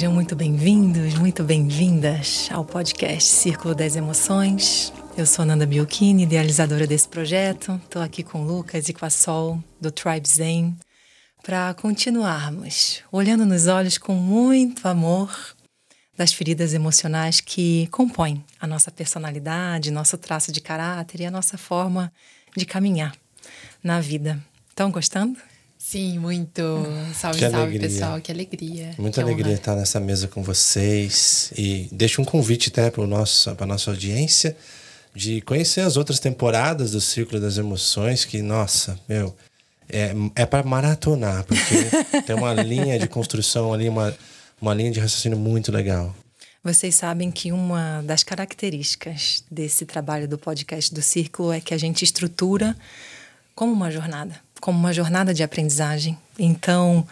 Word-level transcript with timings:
Sejam 0.00 0.14
muito 0.14 0.34
bem-vindos, 0.34 1.12
muito 1.16 1.44
bem-vindas 1.44 2.48
ao 2.50 2.64
podcast 2.64 3.28
Círculo 3.28 3.74
das 3.74 3.96
Emoções. 3.96 4.90
Eu 5.14 5.26
sou 5.26 5.44
Nanda 5.44 5.66
Biocchini, 5.66 6.22
idealizadora 6.22 6.86
desse 6.86 7.06
projeto. 7.06 7.78
Estou 7.84 8.00
aqui 8.00 8.22
com 8.22 8.40
o 8.40 8.46
Lucas 8.46 8.88
e 8.88 8.94
com 8.94 9.04
a 9.04 9.10
Sol, 9.10 9.62
do 9.78 9.90
Tribe 9.90 10.26
Zen, 10.26 10.74
para 11.42 11.74
continuarmos 11.74 13.02
olhando 13.12 13.44
nos 13.44 13.66
olhos 13.66 13.98
com 13.98 14.14
muito 14.14 14.88
amor 14.88 15.38
das 16.16 16.32
feridas 16.32 16.72
emocionais 16.72 17.42
que 17.42 17.86
compõem 17.88 18.42
a 18.58 18.66
nossa 18.66 18.90
personalidade, 18.90 19.90
nosso 19.90 20.16
traço 20.16 20.50
de 20.50 20.62
caráter 20.62 21.20
e 21.20 21.26
a 21.26 21.30
nossa 21.30 21.58
forma 21.58 22.10
de 22.56 22.64
caminhar 22.64 23.14
na 23.84 24.00
vida. 24.00 24.42
Estão 24.70 24.90
gostando? 24.90 25.38
Sim, 25.82 26.18
muito. 26.18 26.62
Salve, 27.14 27.38
que 27.38 27.50
salve, 27.50 27.56
alegria. 27.56 27.80
pessoal. 27.80 28.20
Que 28.20 28.30
alegria. 28.30 28.90
Muita 28.98 29.14
que 29.14 29.20
alegria 29.22 29.46
honra. 29.46 29.54
estar 29.54 29.74
nessa 29.74 29.98
mesa 29.98 30.28
com 30.28 30.42
vocês. 30.42 31.50
E 31.56 31.88
deixo 31.90 32.20
um 32.20 32.24
convite 32.24 32.68
até 32.68 32.90
para 32.90 33.02
a 33.02 33.66
nossa 33.66 33.90
audiência 33.90 34.54
de 35.14 35.40
conhecer 35.40 35.80
as 35.80 35.96
outras 35.96 36.20
temporadas 36.20 36.90
do 36.90 37.00
Círculo 37.00 37.40
das 37.40 37.56
Emoções, 37.56 38.26
que, 38.26 38.42
nossa, 38.42 39.00
meu, 39.08 39.34
é, 39.88 40.12
é 40.36 40.46
para 40.46 40.62
maratonar, 40.62 41.44
porque 41.44 41.74
tem 42.26 42.36
uma 42.36 42.52
linha 42.52 42.98
de 42.98 43.08
construção 43.08 43.72
ali, 43.72 43.88
uma, 43.88 44.14
uma 44.60 44.74
linha 44.74 44.90
de 44.90 45.00
raciocínio 45.00 45.38
muito 45.38 45.72
legal. 45.72 46.14
Vocês 46.62 46.94
sabem 46.94 47.30
que 47.30 47.52
uma 47.52 48.02
das 48.02 48.22
características 48.22 49.42
desse 49.50 49.86
trabalho 49.86 50.28
do 50.28 50.36
podcast 50.36 50.94
do 50.94 51.00
Círculo 51.00 51.50
é 51.52 51.60
que 51.60 51.72
a 51.72 51.78
gente 51.78 52.04
estrutura 52.04 52.76
como 53.54 53.72
uma 53.72 53.90
jornada, 53.90 54.40
como 54.60 54.78
uma 54.78 54.92
jornada 54.92 55.32
de 55.32 55.42
aprendizagem. 55.42 56.16
Então, 56.38 57.06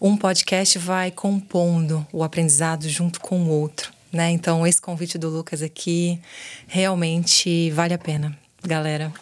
um 0.00 0.16
podcast 0.16 0.78
vai 0.78 1.10
compondo 1.10 2.06
o 2.12 2.22
aprendizado 2.22 2.88
junto 2.88 3.20
com 3.20 3.42
o 3.42 3.48
outro, 3.48 3.92
né? 4.12 4.30
Então, 4.30 4.66
esse 4.66 4.80
convite 4.80 5.18
do 5.18 5.28
Lucas 5.28 5.62
aqui 5.62 6.18
realmente 6.66 7.70
vale 7.70 7.94
a 7.94 7.98
pena, 7.98 8.36
galera. 8.64 9.12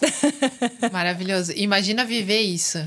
Maravilhoso. 0.93 1.53
Imagina 1.57 2.05
viver 2.05 2.41
isso 2.41 2.79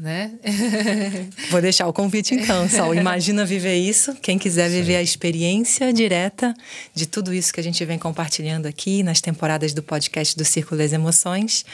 né? 0.00 0.32
Vou 1.50 1.60
deixar 1.60 1.86
o 1.86 1.92
convite 1.92 2.34
então, 2.34 2.66
Sol. 2.68 2.94
Imagina 2.94 3.44
viver 3.44 3.76
isso. 3.76 4.14
Quem 4.14 4.38
quiser 4.38 4.70
viver 4.70 4.96
a 4.96 5.02
experiência 5.02 5.92
direta 5.92 6.54
de 6.94 7.06
tudo 7.06 7.34
isso 7.34 7.52
que 7.52 7.60
a 7.60 7.62
gente 7.62 7.84
vem 7.84 7.98
compartilhando 7.98 8.66
aqui 8.66 9.02
nas 9.02 9.20
temporadas 9.20 9.74
do 9.74 9.82
podcast 9.82 10.36
do 10.36 10.44
Círculo 10.44 10.80
das 10.80 10.94
Emoções, 10.94 11.66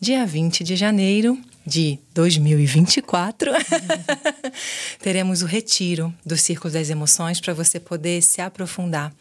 dia 0.00 0.24
20 0.24 0.64
de 0.64 0.76
janeiro 0.76 1.38
de 1.66 1.98
2024, 2.12 3.50
teremos 5.00 5.42
o 5.42 5.46
retiro 5.46 6.12
do 6.24 6.36
Círculo 6.36 6.72
das 6.72 6.90
Emoções 6.90 7.40
para 7.40 7.54
você 7.54 7.80
poder 7.80 8.22
se 8.22 8.40
aprofundar 8.40 9.12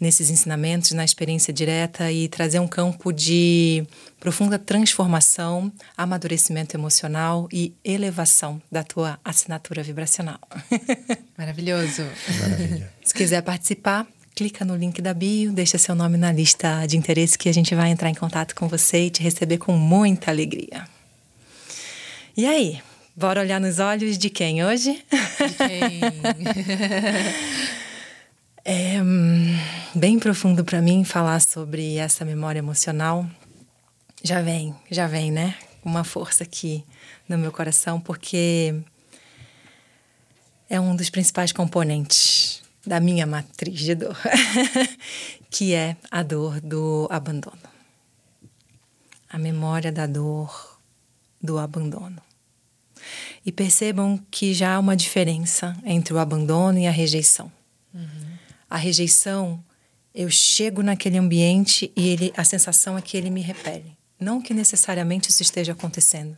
nesses 0.00 0.30
ensinamentos, 0.30 0.92
na 0.92 1.04
experiência 1.04 1.52
direta 1.52 2.12
e 2.12 2.28
trazer 2.28 2.60
um 2.60 2.68
campo 2.68 3.12
de 3.12 3.86
profunda 4.20 4.58
transformação, 4.58 5.72
amadurecimento 5.96 6.76
emocional 6.76 7.48
e 7.52 7.72
elevação 7.84 8.60
da 8.70 8.84
tua 8.84 9.18
assinatura 9.24 9.82
vibracional. 9.82 10.38
Maravilhoso. 11.36 12.02
Maravilha. 12.40 12.92
Se 13.02 13.14
quiser 13.14 13.42
participar, 13.42 14.06
clica 14.34 14.64
no 14.64 14.76
link 14.76 15.00
da 15.02 15.14
bio, 15.14 15.52
deixa 15.52 15.78
seu 15.78 15.94
nome 15.94 16.16
na 16.16 16.30
lista 16.30 16.86
de 16.86 16.96
interesse 16.96 17.36
que 17.36 17.48
a 17.48 17.54
gente 17.54 17.74
vai 17.74 17.90
entrar 17.90 18.10
em 18.10 18.14
contato 18.14 18.54
com 18.54 18.68
você 18.68 19.06
e 19.06 19.10
te 19.10 19.22
receber 19.22 19.58
com 19.58 19.72
muita 19.72 20.30
alegria. 20.30 20.97
E 22.38 22.46
aí, 22.46 22.80
bora 23.16 23.40
olhar 23.40 23.60
nos 23.60 23.80
olhos 23.80 24.16
de 24.16 24.30
quem 24.30 24.64
hoje? 24.64 24.92
De 24.92 25.54
quem? 25.56 26.00
é 28.64 29.02
hum, 29.02 29.58
bem 29.92 30.20
profundo 30.20 30.64
para 30.64 30.80
mim 30.80 31.02
falar 31.02 31.40
sobre 31.40 31.96
essa 31.96 32.24
memória 32.24 32.60
emocional. 32.60 33.28
Já 34.22 34.40
vem, 34.40 34.72
já 34.88 35.08
vem, 35.08 35.32
né? 35.32 35.58
Uma 35.84 36.04
força 36.04 36.44
aqui 36.44 36.84
no 37.28 37.36
meu 37.36 37.50
coração, 37.50 38.00
porque 38.00 38.72
é 40.70 40.78
um 40.78 40.94
dos 40.94 41.10
principais 41.10 41.50
componentes 41.50 42.62
da 42.86 43.00
minha 43.00 43.26
matriz 43.26 43.80
de 43.80 43.96
dor, 43.96 44.16
que 45.50 45.74
é 45.74 45.96
a 46.08 46.22
dor 46.22 46.60
do 46.60 47.08
abandono. 47.10 47.58
A 49.28 49.36
memória 49.36 49.90
da 49.90 50.06
dor 50.06 50.78
do 51.42 51.58
abandono. 51.58 52.27
E 53.44 53.52
percebam 53.52 54.18
que 54.30 54.52
já 54.54 54.74
há 54.74 54.78
uma 54.78 54.96
diferença 54.96 55.76
entre 55.84 56.12
o 56.12 56.18
abandono 56.18 56.78
e 56.78 56.86
a 56.86 56.90
rejeição. 56.90 57.50
Uhum. 57.94 58.28
A 58.68 58.76
rejeição, 58.76 59.62
eu 60.14 60.30
chego 60.30 60.82
naquele 60.82 61.18
ambiente 61.18 61.90
e 61.96 62.08
ele, 62.08 62.32
a 62.36 62.44
sensação 62.44 62.98
é 62.98 63.02
que 63.02 63.16
ele 63.16 63.30
me 63.30 63.40
repele. 63.40 63.96
Não 64.20 64.42
que 64.42 64.52
necessariamente 64.52 65.30
isso 65.30 65.42
esteja 65.42 65.72
acontecendo, 65.72 66.36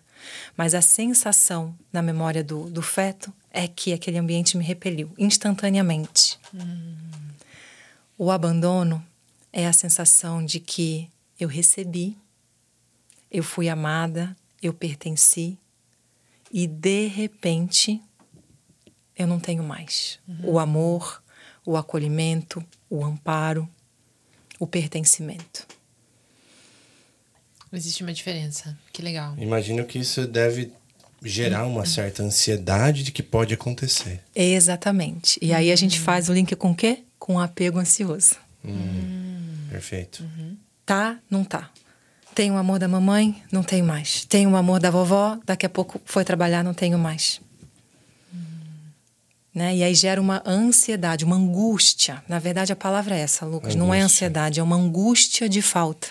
mas 0.57 0.75
a 0.75 0.83
sensação 0.83 1.75
na 1.93 2.03
memória 2.03 2.45
do, 2.45 2.69
do 2.69 2.83
feto 2.83 3.33
é 3.51 3.67
que 3.67 3.93
aquele 3.93 4.19
ambiente 4.19 4.57
me 4.57 4.65
repeliu 4.65 5.11
instantaneamente. 5.19 6.39
Uhum. 6.53 6.97
O 8.19 8.31
abandono 8.31 9.05
é 9.53 9.67
a 9.67 9.73
sensação 9.73 10.45
de 10.45 10.61
que 10.61 11.09
eu 11.39 11.49
recebi, 11.49 12.17
eu 13.31 13.43
fui 13.43 13.69
amada, 13.69 14.37
eu 14.63 14.75
pertenci, 14.75 15.59
e 16.51 16.67
de 16.67 17.07
repente 17.07 18.03
eu 19.17 19.27
não 19.27 19.39
tenho 19.39 19.63
mais 19.63 20.19
uhum. 20.27 20.53
o 20.53 20.59
amor, 20.59 21.23
o 21.65 21.77
acolhimento, 21.77 22.65
o 22.89 23.05
amparo, 23.05 23.69
o 24.59 24.67
pertencimento. 24.67 25.67
Existe 27.73 28.03
uma 28.03 28.13
diferença. 28.13 28.77
Que 28.93 29.01
legal. 29.01 29.35
Imagino 29.39 29.85
que 29.85 29.99
isso 29.99 30.27
deve 30.27 30.73
gerar 31.23 31.67
uma 31.67 31.85
certa 31.85 32.23
ansiedade 32.23 33.03
de 33.03 33.13
que 33.13 33.23
pode 33.23 33.55
acontecer. 33.55 34.21
Exatamente. 34.35 35.39
E 35.41 35.53
aí 35.53 35.71
a 35.71 35.77
gente 35.77 35.99
uhum. 35.99 36.05
faz 36.05 36.29
o 36.29 36.33
link 36.33 36.57
com 36.57 36.73
o 36.73 36.75
quê? 36.75 37.05
Com 37.19 37.37
o 37.37 37.41
apego 37.41 37.79
ansioso. 37.79 38.37
Hum, 38.65 39.67
perfeito. 39.71 40.23
Uhum. 40.23 40.57
Tá, 40.85 41.19
não 41.31 41.45
tá. 41.45 41.71
Tenho 42.35 42.55
o 42.55 42.57
amor 42.57 42.79
da 42.79 42.89
mamãe, 42.89 43.43
não 43.51 43.63
tenho 43.63 43.85
mais. 43.85 44.25
Tenho 44.25 44.51
o 44.51 44.57
amor 44.57 44.81
da 44.81 44.91
vovó, 44.91 45.39
daqui 45.45 45.67
a 45.67 45.69
pouco 45.69 46.01
foi 46.05 46.25
trabalhar, 46.25 46.63
não 46.63 46.73
tenho 46.73 46.99
mais. 46.99 47.41
Hum. 48.33 48.39
Né? 49.55 49.77
E 49.77 49.83
aí 49.83 49.95
gera 49.95 50.21
uma 50.21 50.43
ansiedade, 50.47 51.25
uma 51.25 51.37
angústia. 51.37 52.23
Na 52.29 52.39
verdade, 52.39 52.73
a 52.73 52.77
palavra 52.77 53.17
é 53.17 53.21
essa, 53.21 53.45
Lucas. 53.45 53.75
Angústia. 53.75 53.79
Não 53.79 53.93
é 53.93 54.01
ansiedade, 54.01 54.61
é 54.61 54.63
uma 54.63 54.77
angústia 54.77 55.49
de 55.49 55.61
falta. 55.61 56.09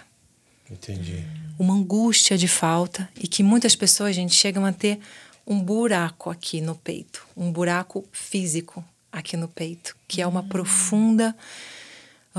Entendi. 0.70 1.24
Uma 1.58 1.74
angústia 1.74 2.38
de 2.38 2.48
falta 2.48 3.10
e 3.20 3.28
que 3.28 3.42
muitas 3.42 3.76
pessoas, 3.76 4.16
gente, 4.16 4.36
chegam 4.36 4.66
a 4.66 4.72
ter 4.72 5.00
um 5.48 5.60
buraco 5.60 6.30
aqui 6.30 6.62
no 6.62 6.76
peito, 6.76 7.26
um 7.36 7.52
buraco 7.52 8.06
físico 8.12 8.84
aqui 9.12 9.36
no 9.36 9.48
peito, 9.48 9.96
que 10.08 10.22
é 10.22 10.28
uma 10.28 10.42
hum. 10.42 10.48
profunda 10.48 11.36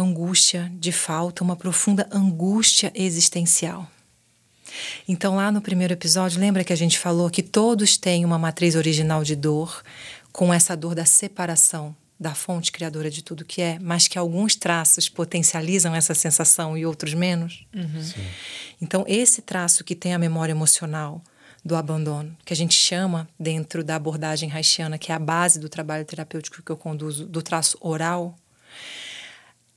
angústia 0.00 0.70
de 0.74 0.90
falta, 0.90 1.44
uma 1.44 1.56
profunda 1.56 2.08
angústia 2.10 2.92
existencial. 2.94 3.88
Então, 5.08 5.36
lá 5.36 5.50
no 5.50 5.60
primeiro 5.60 5.92
episódio, 5.92 6.40
lembra 6.40 6.64
que 6.64 6.72
a 6.72 6.76
gente 6.76 6.98
falou 6.98 7.28
que 7.30 7.42
todos 7.42 7.96
têm 7.96 8.24
uma 8.24 8.38
matriz 8.38 8.74
original 8.74 9.24
de 9.24 9.34
dor, 9.34 9.82
com 10.32 10.52
essa 10.52 10.76
dor 10.76 10.94
da 10.94 11.04
separação 11.04 11.94
da 12.18 12.34
fonte 12.34 12.70
criadora 12.70 13.10
de 13.10 13.22
tudo 13.22 13.46
que 13.46 13.62
é, 13.62 13.78
mas 13.80 14.06
que 14.06 14.18
alguns 14.18 14.54
traços 14.54 15.08
potencializam 15.08 15.94
essa 15.94 16.14
sensação 16.14 16.76
e 16.76 16.84
outros 16.84 17.14
menos. 17.14 17.64
Uhum. 17.74 18.24
Então, 18.80 19.04
esse 19.08 19.40
traço 19.40 19.82
que 19.82 19.94
tem 19.94 20.12
a 20.12 20.18
memória 20.18 20.52
emocional 20.52 21.22
do 21.64 21.74
abandono, 21.74 22.36
que 22.44 22.52
a 22.52 22.56
gente 22.56 22.74
chama 22.74 23.26
dentro 23.38 23.82
da 23.82 23.96
abordagem 23.96 24.52
haitiana, 24.52 24.98
que 24.98 25.10
é 25.10 25.14
a 25.14 25.18
base 25.18 25.58
do 25.58 25.68
trabalho 25.68 26.04
terapêutico 26.04 26.62
que 26.62 26.70
eu 26.70 26.76
conduzo, 26.76 27.26
do 27.26 27.40
traço 27.40 27.78
oral, 27.80 28.36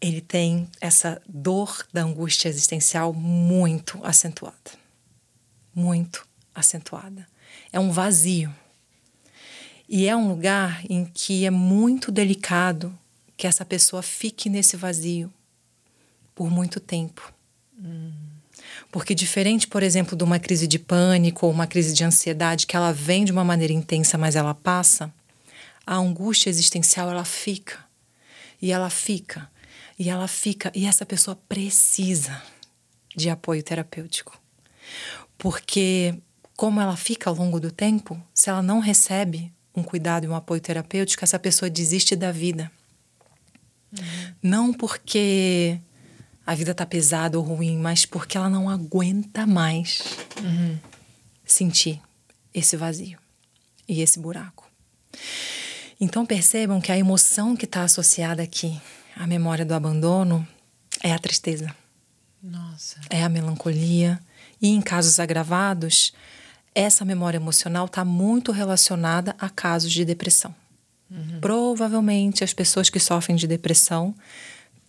ele 0.04 0.20
tem 0.20 0.68
essa 0.82 1.22
dor 1.26 1.88
da 1.94 2.04
angústia 2.04 2.50
existencial 2.50 3.14
muito 3.14 4.02
acentuada. 4.04 4.72
Muito 5.74 6.28
acentuada. 6.54 7.26
É 7.72 7.80
um 7.80 7.90
vazio. 7.90 8.54
E 9.88 10.06
é 10.06 10.14
um 10.14 10.28
lugar 10.28 10.84
em 10.90 11.06
que 11.06 11.46
é 11.46 11.50
muito 11.50 12.12
delicado 12.12 12.94
que 13.38 13.48
essa 13.48 13.64
pessoa 13.64 14.04
fique 14.04 14.50
nesse 14.50 14.76
vazio 14.76 15.32
por 16.36 16.52
muito 16.52 16.82
tempo. 16.82 17.34
Hum. 17.80 18.12
Porque, 18.92 19.16
diferente, 19.16 19.70
por 19.70 19.82
exemplo, 19.82 20.18
de 20.18 20.24
uma 20.26 20.38
crise 20.38 20.68
de 20.68 20.80
pânico 20.80 21.46
ou 21.46 21.52
uma 21.52 21.66
crise 21.66 21.94
de 21.94 22.04
ansiedade, 22.04 22.68
que 22.68 22.76
ela 22.76 22.92
vem 22.92 23.24
de 23.24 23.32
uma 23.32 23.44
maneira 23.44 23.72
intensa, 23.72 24.18
mas 24.18 24.36
ela 24.36 24.54
passa, 24.54 25.14
a 25.88 25.96
angústia 25.96 26.50
existencial 26.50 27.10
ela 27.10 27.24
fica. 27.24 27.80
E 28.62 28.72
ela 28.72 28.90
fica 28.90 29.53
e 29.98 30.10
ela 30.10 30.28
fica, 30.28 30.72
e 30.74 30.86
essa 30.86 31.06
pessoa 31.06 31.36
precisa 31.48 32.42
de 33.16 33.30
apoio 33.30 33.62
terapêutico. 33.62 34.40
Porque, 35.38 36.16
como 36.56 36.82
ela 36.82 36.96
fica 36.96 37.30
ao 37.30 37.36
longo 37.36 37.60
do 37.60 37.72
tempo, 37.72 38.22
se 38.34 38.50
ela 38.50 38.62
não 38.62 38.80
recebe 38.80 39.52
um 39.76 39.84
cuidado 39.84 40.26
e 40.26 40.28
um 40.28 40.36
apoio 40.36 40.62
terapêutico, 40.62 41.24
essa 41.24 41.40
pessoa 41.40 41.70
desiste 41.70 42.16
da 42.16 42.32
vida. 42.32 42.72
Uhum. 43.92 44.34
Não 44.42 44.74
porque 44.74 45.80
a 46.46 46.54
vida 46.56 46.74
tá 46.74 46.86
pesada 46.86 47.38
ou 47.38 47.44
ruim, 47.44 47.78
mas 47.78 48.06
porque 48.06 48.38
ela 48.38 48.50
não 48.50 48.70
aguenta 48.70 49.46
mais 49.46 50.04
uhum. 50.42 50.78
sentir 51.46 52.02
esse 52.54 52.76
vazio 52.76 53.18
e 53.88 54.02
esse 54.02 54.20
buraco. 54.20 54.70
Então 56.00 56.26
percebam 56.26 56.82
que 56.82 56.92
a 56.92 56.98
emoção 56.98 57.56
que 57.56 57.66
está 57.66 57.84
associada 57.84 58.44
aqui 58.44 58.80
à 59.16 59.28
memória 59.28 59.66
do 59.66 59.74
abandono 59.74 60.48
é 61.02 61.14
a 61.14 61.20
tristeza. 61.20 61.74
Nossa. 62.42 63.00
É 63.10 63.24
a 63.24 63.30
melancolia. 63.30 64.20
E 64.62 64.70
em 64.70 64.82
casos 64.82 65.20
agravados, 65.20 66.14
essa 66.76 67.06
memória 67.06 67.38
emocional 67.38 67.86
está 67.86 68.04
muito 68.04 68.52
relacionada 68.52 69.36
a 69.40 69.50
casos 69.50 69.92
de 69.92 70.04
depressão. 70.04 70.54
Uhum. 71.10 71.40
Provavelmente 71.40 72.44
as 72.44 72.54
pessoas 72.54 72.90
que 72.90 73.00
sofrem 73.00 73.36
de 73.36 73.48
depressão 73.48 74.16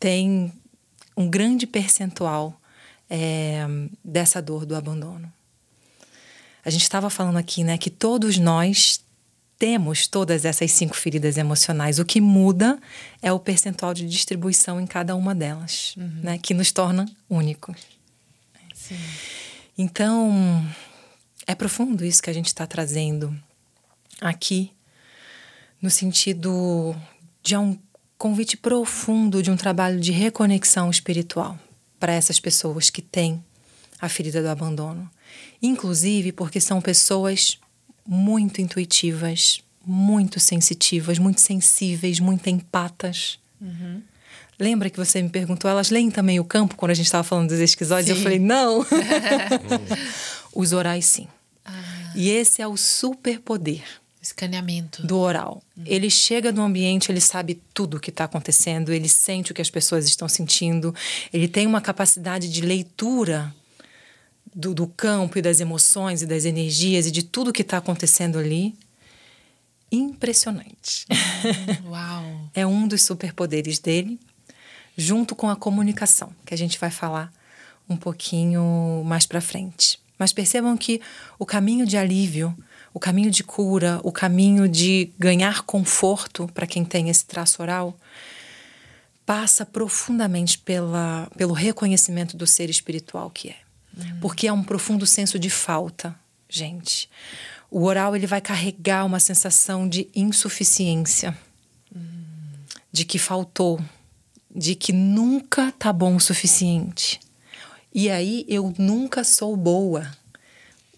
têm 0.00 0.53
um 1.17 1.29
grande 1.29 1.67
percentual 1.67 2.61
é, 3.09 3.67
dessa 4.03 4.41
dor 4.41 4.65
do 4.65 4.75
abandono. 4.75 5.32
A 6.65 6.71
gente 6.71 6.82
estava 6.82 7.11
falando 7.11 7.37
aqui, 7.37 7.62
né, 7.62 7.76
que 7.76 7.91
todos 7.91 8.38
nós 8.38 9.04
temos 9.64 10.06
todas 10.06 10.44
essas 10.44 10.70
cinco 10.72 10.94
feridas 10.94 11.38
emocionais. 11.38 11.99
O 11.99 12.05
que 12.05 12.20
muda 12.20 12.78
é 13.22 13.32
o 13.32 13.40
percentual 13.40 13.94
de 13.94 14.06
distribuição 14.06 14.78
em 14.78 14.87
cada 14.87 15.16
uma 15.16 15.34
delas, 15.34 15.94
uhum. 15.96 16.20
né, 16.22 16.37
que 16.37 16.52
nos 16.52 16.70
torna 16.70 17.06
únicos. 17.31 17.75
Sim. 18.75 18.99
Então, 19.78 20.62
é 21.46 21.55
profundo 21.55 22.05
isso 22.05 22.22
que 22.22 22.28
a 22.28 22.32
gente 22.34 22.49
está 22.49 22.66
trazendo 22.66 23.34
aqui, 24.20 24.70
no 25.81 25.88
sentido 25.88 26.94
de 27.43 27.56
um 27.56 27.78
convite 28.19 28.58
profundo 28.58 29.43
de 29.43 29.50
um 29.50 29.56
trabalho 29.56 29.99
de 29.99 30.12
reconexão 30.12 30.90
espiritual 30.90 31.58
para 31.99 32.12
essas 32.12 32.38
pessoas 32.38 32.90
que 32.90 33.00
têm 33.00 33.43
a 33.99 34.11
ferida 34.11 34.43
do 34.43 34.49
abandono. 34.49 35.11
Inclusive 35.62 36.32
porque 36.32 36.61
são 36.61 36.82
pessoas 36.82 37.58
muito 38.06 38.61
intuitivas, 38.61 39.61
muito 39.85 40.41
sensitivas, 40.41 41.19
muito 41.19 41.41
sensíveis, 41.41 42.21
muito 42.21 42.49
empatas. 42.49 43.39
Uhum. 43.61 44.03
Lembra 44.59 44.89
que 44.89 44.97
você 44.97 45.21
me 45.21 45.29
perguntou, 45.29 45.71
elas 45.71 45.91
leem 45.91 46.11
também 46.11 46.39
o 46.39 46.45
campo 46.45 46.77
quando 46.77 46.93
a 46.93 46.95
gente 46.95 47.06
estava 47.06 47.25
falando 47.25 47.49
dos 47.49 47.59
esquizóides? 47.59 48.11
Eu 48.11 48.17
falei, 48.17 48.39
não. 48.39 48.87
Os 50.55 50.73
orais, 50.73 51.05
sim. 51.06 51.27
Ah. 51.65 52.12
E 52.15 52.31
esse 52.31 52.62
é 52.62 52.67
o 52.67 52.77
superpoder. 52.77 53.83
Escaneamento. 54.23 55.07
Do 55.07 55.19
oral. 55.19 55.62
Uhum. 55.77 55.83
Ele 55.85 56.09
chega 56.09 56.53
no 56.53 56.62
ambiente, 56.62 57.11
ele 57.11 57.21
sabe 57.21 57.61
tudo 57.75 57.97
o 57.97 58.00
que 58.00 58.11
está 58.11 58.25
acontecendo, 58.25 58.93
ele 58.93 59.09
sente 59.09 59.53
o 59.53 59.55
que 59.55 59.61
as 59.61 59.69
pessoas 59.69 60.07
estão 60.07 60.29
sentindo, 60.29 60.95
ele 61.33 61.49
tem 61.49 61.67
uma 61.67 61.81
capacidade 61.81 62.49
de 62.49 62.61
leitura 62.62 63.55
do, 64.55 64.75
do 64.75 64.87
campo 64.87 65.39
e 65.39 65.43
das 65.43 65.61
emoções 65.61 66.23
e 66.23 66.27
das 66.27 66.45
energias 66.45 67.06
e 67.06 67.11
de 67.11 67.23
tudo 67.23 67.53
que 67.53 67.62
está 67.62 67.79
acontecendo 67.79 68.39
ali 68.39 68.75
impressionante. 69.91 71.06
Uau! 71.87 72.51
é 72.55 72.67
um 72.67 72.87
dos 72.87 73.03
superpoderes 73.03 73.79
dele, 73.79 74.19
junto 74.97 75.35
com 75.35 75.51
a 75.51 75.56
comunicação, 75.56 76.33
que 76.47 76.55
a 76.55 76.59
gente 76.59 76.79
vai 76.79 76.91
falar 76.91 77.33
um 77.89 77.97
pouquinho 77.97 79.03
mais 79.05 79.27
para 79.27 79.41
frente. 79.41 79.99
Mas 80.19 80.33
percebam 80.33 80.77
que 80.77 81.00
o 81.39 81.45
caminho 81.45 81.85
de 81.85 81.97
alívio, 81.97 82.57
o 82.93 83.00
caminho 83.00 83.31
de 83.31 83.43
cura, 83.43 84.00
o 84.05 84.12
caminho 84.12 84.69
de 84.69 85.11
ganhar 85.19 85.62
conforto 85.62 86.49
para 86.55 86.67
quem 86.67 86.85
tem 86.85 87.11
esse 87.11 87.25
traço 87.25 87.61
oral, 87.61 87.99
passa 89.27 89.67
profundamente 89.67 90.59
pela, 90.59 91.29
pelo 91.37 91.53
reconhecimento 91.53 92.37
do 92.37 92.47
ser 92.47 92.71
espiritual 92.71 93.31
que 93.31 93.49
é. 93.49 93.63
Porque 94.20 94.46
é 94.46 94.52
um 94.52 94.62
profundo 94.62 95.06
senso 95.06 95.38
de 95.38 95.50
falta, 95.50 96.14
gente. 96.49 97.08
O 97.70 97.85
oral 97.85 98.14
ele 98.14 98.26
vai 98.26 98.41
carregar 98.41 99.05
uma 99.05 99.20
sensação 99.20 99.88
de 99.88 100.08
insuficiência, 100.14 101.37
de 102.93 103.05
que 103.05 103.19
faltou, 103.19 103.81
de 104.55 104.75
que 104.75 104.93
nunca 104.93 105.73
tá 105.73 105.93
bom 105.93 106.17
o 106.17 106.20
suficiente. 106.20 107.20
E 107.93 108.11
aí 108.11 108.44
eu 108.49 108.73
nunca 108.79 109.25
sou 109.25 109.56
boa 109.56 110.11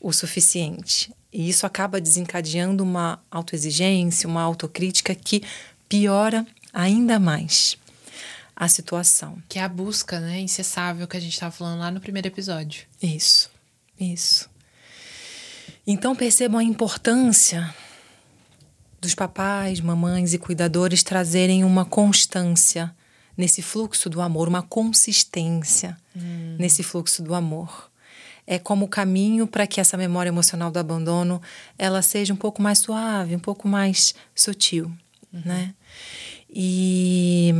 o 0.00 0.12
suficiente. 0.12 1.12
E 1.32 1.48
isso 1.48 1.66
acaba 1.66 2.00
desencadeando 2.00 2.82
uma 2.82 3.18
autoexigência, 3.30 4.28
uma 4.28 4.42
autocrítica 4.42 5.14
que 5.14 5.42
piora 5.88 6.46
ainda 6.72 7.18
mais 7.18 7.78
a 8.56 8.68
situação. 8.68 9.40
Que 9.48 9.58
é 9.58 9.62
a 9.62 9.68
busca, 9.68 10.18
né, 10.18 10.40
incessável 10.40 11.06
que 11.06 11.16
a 11.16 11.20
gente 11.20 11.34
estava 11.34 11.52
falando 11.52 11.80
lá 11.80 11.90
no 11.90 12.00
primeiro 12.00 12.26
episódio. 12.26 12.86
Isso, 13.02 13.50
isso. 14.00 14.48
Então 15.86 16.16
percebam 16.16 16.58
a 16.58 16.64
importância 16.64 17.72
dos 18.98 19.14
papais, 19.14 19.80
mamães 19.80 20.32
e 20.32 20.38
cuidadores 20.38 21.02
trazerem 21.02 21.62
uma 21.62 21.84
constância 21.84 22.94
nesse 23.36 23.60
fluxo 23.60 24.08
do 24.08 24.22
amor, 24.22 24.48
uma 24.48 24.62
consistência 24.62 25.96
hum. 26.16 26.56
nesse 26.58 26.82
fluxo 26.82 27.22
do 27.22 27.34
amor. 27.34 27.90
É 28.46 28.58
como 28.58 28.86
o 28.86 28.88
caminho 28.88 29.46
para 29.46 29.66
que 29.66 29.80
essa 29.80 29.96
memória 29.96 30.30
emocional 30.30 30.70
do 30.70 30.78
abandono 30.78 31.42
ela 31.76 32.00
seja 32.00 32.32
um 32.32 32.36
pouco 32.36 32.62
mais 32.62 32.78
suave, 32.78 33.36
um 33.36 33.40
pouco 33.40 33.68
mais 33.68 34.14
sutil, 34.34 34.86
uhum. 35.32 35.42
né? 35.44 35.74
E 36.48 37.52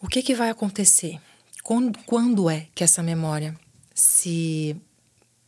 o 0.00 0.08
que, 0.08 0.22
que 0.22 0.34
vai 0.34 0.50
acontecer? 0.50 1.18
Quando, 1.62 1.98
quando 2.06 2.48
é 2.48 2.66
que 2.74 2.84
essa 2.84 3.02
memória 3.02 3.56
se, 3.94 4.76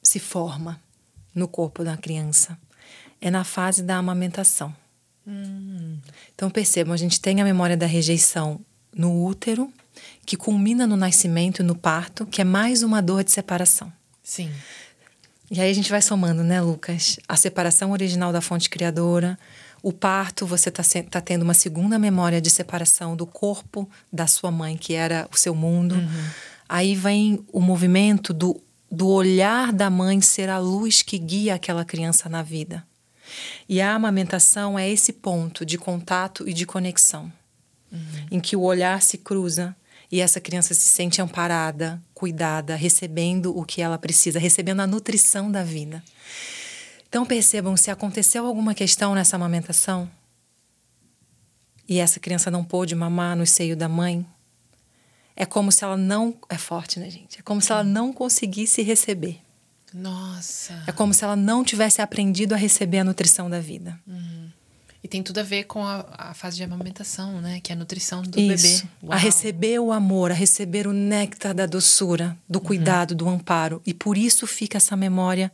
se 0.03 0.19
forma 0.19 0.81
no 1.35 1.47
corpo 1.47 1.85
da 1.85 1.97
criança? 1.97 2.59
É 3.21 3.31
na 3.31 3.45
fase 3.45 3.83
da 3.83 3.97
amamentação. 3.97 4.75
Hum. 5.27 5.99
Então 6.35 6.51
percebam, 6.51 6.95
a 6.95 6.97
gente 6.97 7.21
tem 7.21 7.41
a 7.41 7.45
memória 7.45 7.77
da 7.77 7.87
rejeição 7.87 8.61
no 8.95 9.25
útero, 9.25 9.73
que 10.25 10.37
culmina 10.37 10.87
no 10.87 10.97
nascimento 10.97 11.61
e 11.61 11.65
no 11.65 11.75
parto, 11.75 12.27
que 12.27 12.41
é 12.41 12.45
mais 12.45 12.83
uma 12.83 13.03
dor 13.03 13.23
de 13.23 13.31
separação. 13.31 13.93
Sim. 14.23 14.51
E 15.51 15.61
aí 15.61 15.71
a 15.71 15.75
gente 15.75 15.91
vai 15.91 16.03
somando, 16.03 16.43
né, 16.43 16.61
Lucas? 16.61 17.19
A 17.27 17.37
separação 17.37 17.93
original 17.93 18.33
da 18.33 18.41
fonte 18.41 18.69
criadora, 18.69 19.39
o 19.83 19.93
parto, 19.93 20.47
você 20.47 20.69
está 20.69 20.83
tá 21.09 21.21
tendo 21.21 21.43
uma 21.43 21.55
segunda 21.55 21.99
memória 21.99 22.41
de 22.41 22.51
separação 22.51 23.17
do 23.17 23.27
corpo 23.27 23.89
da 24.13 24.27
sua 24.27 24.51
mãe, 24.51 24.77
que 24.77 24.95
era 24.95 25.29
o 25.33 25.37
seu 25.37 25.55
mundo. 25.55 25.95
Uhum. 25.95 26.31
Aí 26.69 26.95
vem 26.95 27.45
o 27.53 27.61
movimento 27.61 28.33
do, 28.33 28.61
do 28.91 29.09
olhar 29.09 29.73
da 29.73 29.89
mãe 29.89 30.21
ser 30.21 30.49
a 30.49 30.59
luz 30.59 31.03
que 31.03 31.19
guia 31.19 31.55
aquela 31.55 31.85
criança 31.85 32.29
na 32.29 32.43
vida. 32.43 32.85
E 33.69 33.81
a 33.81 33.95
amamentação 33.95 34.79
é 34.79 34.89
esse 34.89 35.13
ponto 35.13 35.65
de 35.65 35.79
contato 35.79 36.49
e 36.49 36.53
de 36.53 36.67
conexão, 36.67 37.31
uhum. 37.93 38.27
em 38.31 38.41
que 38.41 38.57
o 38.57 38.63
olhar 38.63 39.01
se 39.03 39.19
cruza 39.19 39.77
e 40.11 40.21
essa 40.21 40.41
criança 40.41 40.73
se 40.73 40.89
sente 40.89 41.21
amparada, 41.21 42.03
cuidada, 42.15 42.75
recebendo 42.75 43.57
o 43.57 43.65
que 43.65 43.83
ela 43.83 43.99
precisa, 43.99 44.39
recebendo 44.39 44.81
a 44.81 44.87
nutrição 44.87 45.51
da 45.51 45.63
vida. 45.63 46.03
Então 47.09 47.25
percebam 47.25 47.77
se 47.77 47.91
aconteceu 47.91 48.47
alguma 48.47 48.75
questão 48.75 49.15
nessa 49.15 49.37
amamentação 49.37 50.11
e 51.89 51.99
essa 51.99 52.21
criança 52.21 52.51
não 52.51 52.63
pôde 52.63 52.95
mamar 52.95 53.35
no 53.35 53.47
seio 53.47 53.75
da 53.75 53.89
mãe, 53.89 54.27
é 55.35 55.47
como 55.47 55.73
se 55.73 55.83
ela 55.83 55.97
não 55.97 56.37
é 56.49 56.59
forte, 56.59 57.01
né, 57.01 57.09
gente? 57.09 57.39
É 57.39 57.43
como 57.43 57.63
se 57.63 57.73
ela 57.73 57.83
não 57.83 58.13
conseguisse 58.13 58.83
receber. 58.83 59.41
Nossa. 59.95 60.83
É 60.87 60.93
como 60.93 61.15
se 61.15 61.25
ela 61.25 61.37
não 61.37 61.65
tivesse 61.65 62.03
aprendido 62.03 62.53
a 62.53 62.59
receber 62.59 62.99
a 62.99 63.05
nutrição 63.05 63.49
da 63.49 63.59
vida. 63.59 63.99
Uhum. 64.07 64.51
E 65.03 65.09
tem 65.09 65.23
tudo 65.23 65.39
a 65.39 65.43
ver 65.43 65.65
com 65.65 65.83
a, 65.83 66.05
a, 66.11 66.35
fase 66.35 66.57
de 66.57 66.65
amamentação, 66.65 67.41
né? 67.41 67.61
Que 67.61 67.73
é 67.73 67.75
a 67.75 67.79
nutrição 67.79 68.21
do 68.21 68.39
Isso. 68.39 68.83
bebê. 68.83 68.93
Uau. 69.05 69.13
A 69.13 69.17
receber 69.17 69.79
o 69.79 69.93
amor, 69.93 70.33
a 70.33 70.35
receber 70.35 70.87
o 70.87 70.93
néctar 70.93 71.55
da 71.55 71.65
doçura, 71.65 72.37
do 72.49 72.59
uhum. 72.59 72.65
cuidado, 72.65 73.13
uhum. 73.13 73.17
do 73.17 73.29
amparo. 73.29 73.81
E 73.87 73.95
por 73.95 74.19
isso 74.19 74.47
fica 74.47 74.77
essa 74.77 74.97
memória 74.97 75.51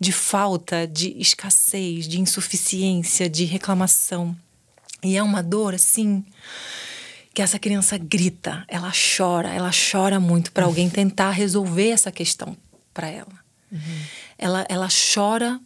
de 0.00 0.12
falta, 0.12 0.86
de 0.86 1.14
escassez, 1.18 2.06
de 2.06 2.20
insuficiência, 2.20 3.28
de 3.28 3.44
reclamação. 3.44 4.36
E 5.02 5.16
é 5.16 5.22
uma 5.22 5.42
dor 5.42 5.74
assim 5.74 6.24
que 7.34 7.42
essa 7.42 7.58
criança 7.58 7.96
grita, 7.96 8.64
ela 8.66 8.90
chora, 8.92 9.50
ela 9.50 9.70
chora 9.70 10.18
muito 10.18 10.50
para 10.50 10.64
alguém 10.64 10.90
tentar 10.90 11.30
resolver 11.30 11.90
essa 11.90 12.10
questão 12.10 12.56
para 12.92 13.08
ela. 13.08 13.38
Uhum. 13.70 13.78
Ela, 14.36 14.66
ela 14.68 14.88
chora 15.14 15.60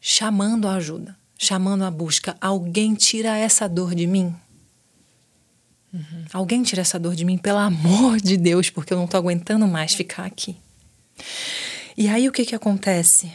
chamando 0.00 0.66
a 0.66 0.74
ajuda, 0.74 1.16
chamando 1.36 1.84
a 1.84 1.90
busca. 1.90 2.36
Alguém 2.40 2.94
tira 2.94 3.36
essa 3.36 3.68
dor 3.68 3.94
de 3.94 4.06
mim. 4.06 4.34
Uhum. 5.92 6.24
Alguém 6.32 6.62
tira 6.62 6.82
essa 6.82 6.98
dor 6.98 7.14
de 7.14 7.24
mim, 7.24 7.36
pelo 7.36 7.58
amor 7.58 8.20
de 8.20 8.36
Deus, 8.36 8.70
porque 8.70 8.92
eu 8.92 8.96
não 8.96 9.04
estou 9.06 9.18
aguentando 9.18 9.66
mais 9.66 9.94
ficar 9.94 10.24
aqui. 10.24 10.56
E 12.00 12.06
aí 12.06 12.28
o 12.28 12.32
que, 12.32 12.44
que 12.44 12.54
acontece? 12.54 13.32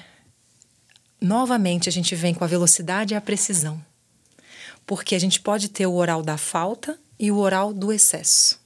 Novamente 1.19 1.89
a 1.89 1.91
gente 1.91 2.15
vem 2.15 2.33
com 2.33 2.45
a 2.45 2.47
velocidade 2.47 3.13
e 3.13 3.17
a 3.17 3.19
precisão. 3.19 3.83
Porque 4.87 5.15
a 5.15 5.19
gente 5.19 5.41
pode 5.41 5.67
ter 5.67 5.85
o 5.85 5.95
oral 5.95 6.23
da 6.23 6.37
falta 6.37 6.97
e 7.19 7.29
o 7.29 7.39
oral 7.39 7.73
do 7.73 7.91
excesso. 7.91 8.57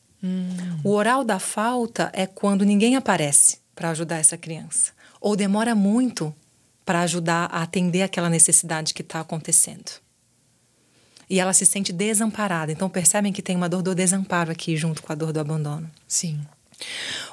O 0.83 0.91
oral 0.91 1.23
da 1.23 1.39
falta 1.39 2.11
é 2.13 2.27
quando 2.27 2.63
ninguém 2.63 2.95
aparece 2.95 3.57
para 3.73 3.89
ajudar 3.89 4.17
essa 4.17 4.37
criança. 4.37 4.91
Ou 5.19 5.35
demora 5.35 5.73
muito 5.73 6.31
para 6.85 7.01
ajudar 7.01 7.45
a 7.51 7.63
atender 7.63 8.03
aquela 8.03 8.29
necessidade 8.29 8.93
que 8.93 9.01
está 9.01 9.19
acontecendo. 9.19 9.93
E 11.27 11.39
ela 11.39 11.53
se 11.53 11.65
sente 11.65 11.91
desamparada. 11.91 12.71
Então 12.71 12.87
percebem 12.87 13.33
que 13.33 13.41
tem 13.41 13.55
uma 13.55 13.67
dor 13.67 13.81
do 13.81 13.95
desamparo 13.95 14.51
aqui 14.51 14.77
junto 14.77 15.01
com 15.01 15.11
a 15.11 15.15
dor 15.15 15.33
do 15.33 15.39
abandono. 15.39 15.89
Sim. 16.07 16.39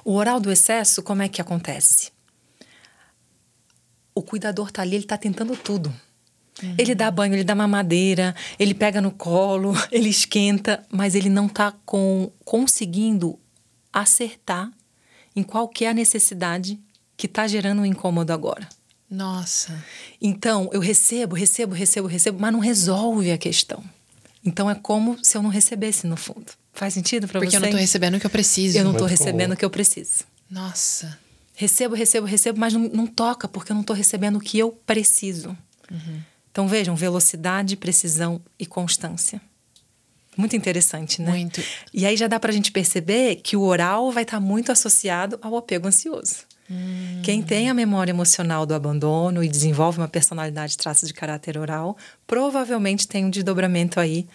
O 0.02 0.14
oral 0.14 0.40
do 0.40 0.50
excesso, 0.50 1.02
como 1.02 1.20
é 1.20 1.28
que 1.28 1.42
acontece? 1.42 2.13
O 4.14 4.22
cuidador 4.22 4.70
tá 4.70 4.82
ali, 4.82 4.96
ele 4.96 5.04
tá 5.04 5.16
tentando 5.16 5.56
tudo. 5.56 5.92
Uhum. 6.62 6.74
Ele 6.78 6.94
dá 6.94 7.10
banho, 7.10 7.34
ele 7.34 7.44
dá 7.44 7.54
mamadeira, 7.54 8.34
ele 8.58 8.74
pega 8.74 9.00
no 9.00 9.10
colo, 9.10 9.72
ele 9.90 10.08
esquenta, 10.08 10.84
mas 10.90 11.14
ele 11.14 11.28
não 11.28 11.48
tá 11.48 11.74
com, 11.84 12.30
conseguindo 12.44 13.38
acertar 13.92 14.70
em 15.34 15.42
qual 15.42 15.68
que 15.68 15.84
é 15.84 15.90
a 15.90 15.94
necessidade 15.94 16.78
que 17.16 17.26
tá 17.26 17.46
gerando 17.46 17.82
um 17.82 17.86
incômodo 17.86 18.32
agora. 18.32 18.68
Nossa. 19.10 19.84
Então, 20.20 20.68
eu 20.72 20.80
recebo, 20.80 21.34
recebo, 21.34 21.74
recebo, 21.74 22.08
recebo, 22.08 22.38
mas 22.40 22.52
não 22.52 22.60
resolve 22.60 23.30
a 23.30 23.38
questão. 23.38 23.82
Então, 24.44 24.68
é 24.68 24.74
como 24.74 25.18
se 25.24 25.36
eu 25.36 25.42
não 25.42 25.50
recebesse, 25.50 26.06
no 26.06 26.16
fundo. 26.16 26.52
Faz 26.72 26.94
sentido 26.94 27.28
para 27.28 27.38
você? 27.38 27.46
Porque 27.46 27.56
eu 27.56 27.60
não 27.60 27.70
tô 27.70 27.76
recebendo 27.76 28.16
o 28.16 28.20
que 28.20 28.26
eu 28.26 28.30
preciso. 28.30 28.76
Eu 28.76 28.84
não 28.84 28.94
tô 28.94 29.06
recebendo 29.06 29.52
o 29.52 29.56
que 29.56 29.64
eu 29.64 29.70
preciso. 29.70 30.24
Nossa. 30.50 31.18
Recebo, 31.54 31.94
recebo, 31.94 32.26
recebo, 32.26 32.58
mas 32.58 32.72
não, 32.72 32.82
não 32.82 33.06
toca, 33.06 33.46
porque 33.46 33.72
eu 33.72 33.76
não 33.76 33.82
tô 33.82 33.92
recebendo 33.92 34.36
o 34.36 34.40
que 34.40 34.58
eu 34.58 34.72
preciso. 34.84 35.56
Então, 36.50 36.68
vejam, 36.68 36.94
velocidade, 36.94 37.76
precisão 37.76 38.40
e 38.58 38.66
constância. 38.66 39.40
Muito 40.36 40.56
interessante, 40.56 41.22
né? 41.22 41.30
Muito. 41.30 41.62
E 41.92 42.04
aí 42.04 42.16
já 42.16 42.26
dá 42.26 42.40
pra 42.40 42.52
gente 42.52 42.72
perceber 42.72 43.36
que 43.36 43.56
o 43.56 43.62
oral 43.62 44.10
vai 44.10 44.24
estar 44.24 44.40
muito 44.40 44.72
associado 44.72 45.38
ao 45.40 45.56
apego 45.56 45.86
ansioso. 45.86 46.44
Quem 47.22 47.42
tem 47.42 47.68
a 47.68 47.74
memória 47.74 48.10
emocional 48.10 48.64
do 48.64 48.74
abandono 48.74 49.44
e 49.44 49.48
desenvolve 49.48 49.98
uma 49.98 50.08
personalidade 50.08 50.78
traços 50.78 51.06
de 51.06 51.14
caráter 51.14 51.58
oral, 51.58 51.96
provavelmente 52.26 53.06
tem 53.06 53.24
um 53.26 53.30
desdobramento 53.30 54.00
aí 54.00 54.26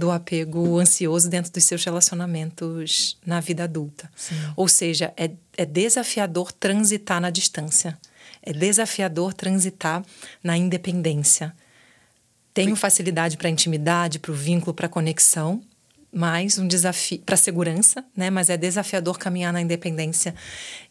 do 0.00 0.10
apego 0.10 0.78
ansioso 0.78 1.28
dentro 1.28 1.52
dos 1.52 1.62
seus 1.62 1.84
relacionamentos 1.84 3.18
na 3.24 3.38
vida 3.38 3.64
adulta. 3.64 4.10
Ou 4.56 4.66
seja, 4.66 5.12
é, 5.16 5.30
é 5.56 5.66
desafiador 5.66 6.50
transitar 6.50 7.20
na 7.20 7.30
distância. 7.30 7.98
É 8.42 8.52
desafiador 8.52 9.34
transitar 9.34 10.02
na 10.42 10.56
independência. 10.56 11.54
Tenho 12.54 12.74
facilidade 12.74 13.36
para 13.36 13.50
intimidade, 13.50 14.18
para 14.18 14.32
o 14.32 14.34
vínculo, 14.34 14.74
para 14.74 14.88
conexão, 14.88 15.62
mas 16.12 16.58
um 16.58 16.66
desafio 16.66 17.20
para 17.20 17.36
segurança, 17.36 18.04
né? 18.16 18.30
Mas 18.30 18.50
é 18.50 18.56
desafiador 18.56 19.18
caminhar 19.18 19.52
na 19.52 19.60
independência 19.60 20.34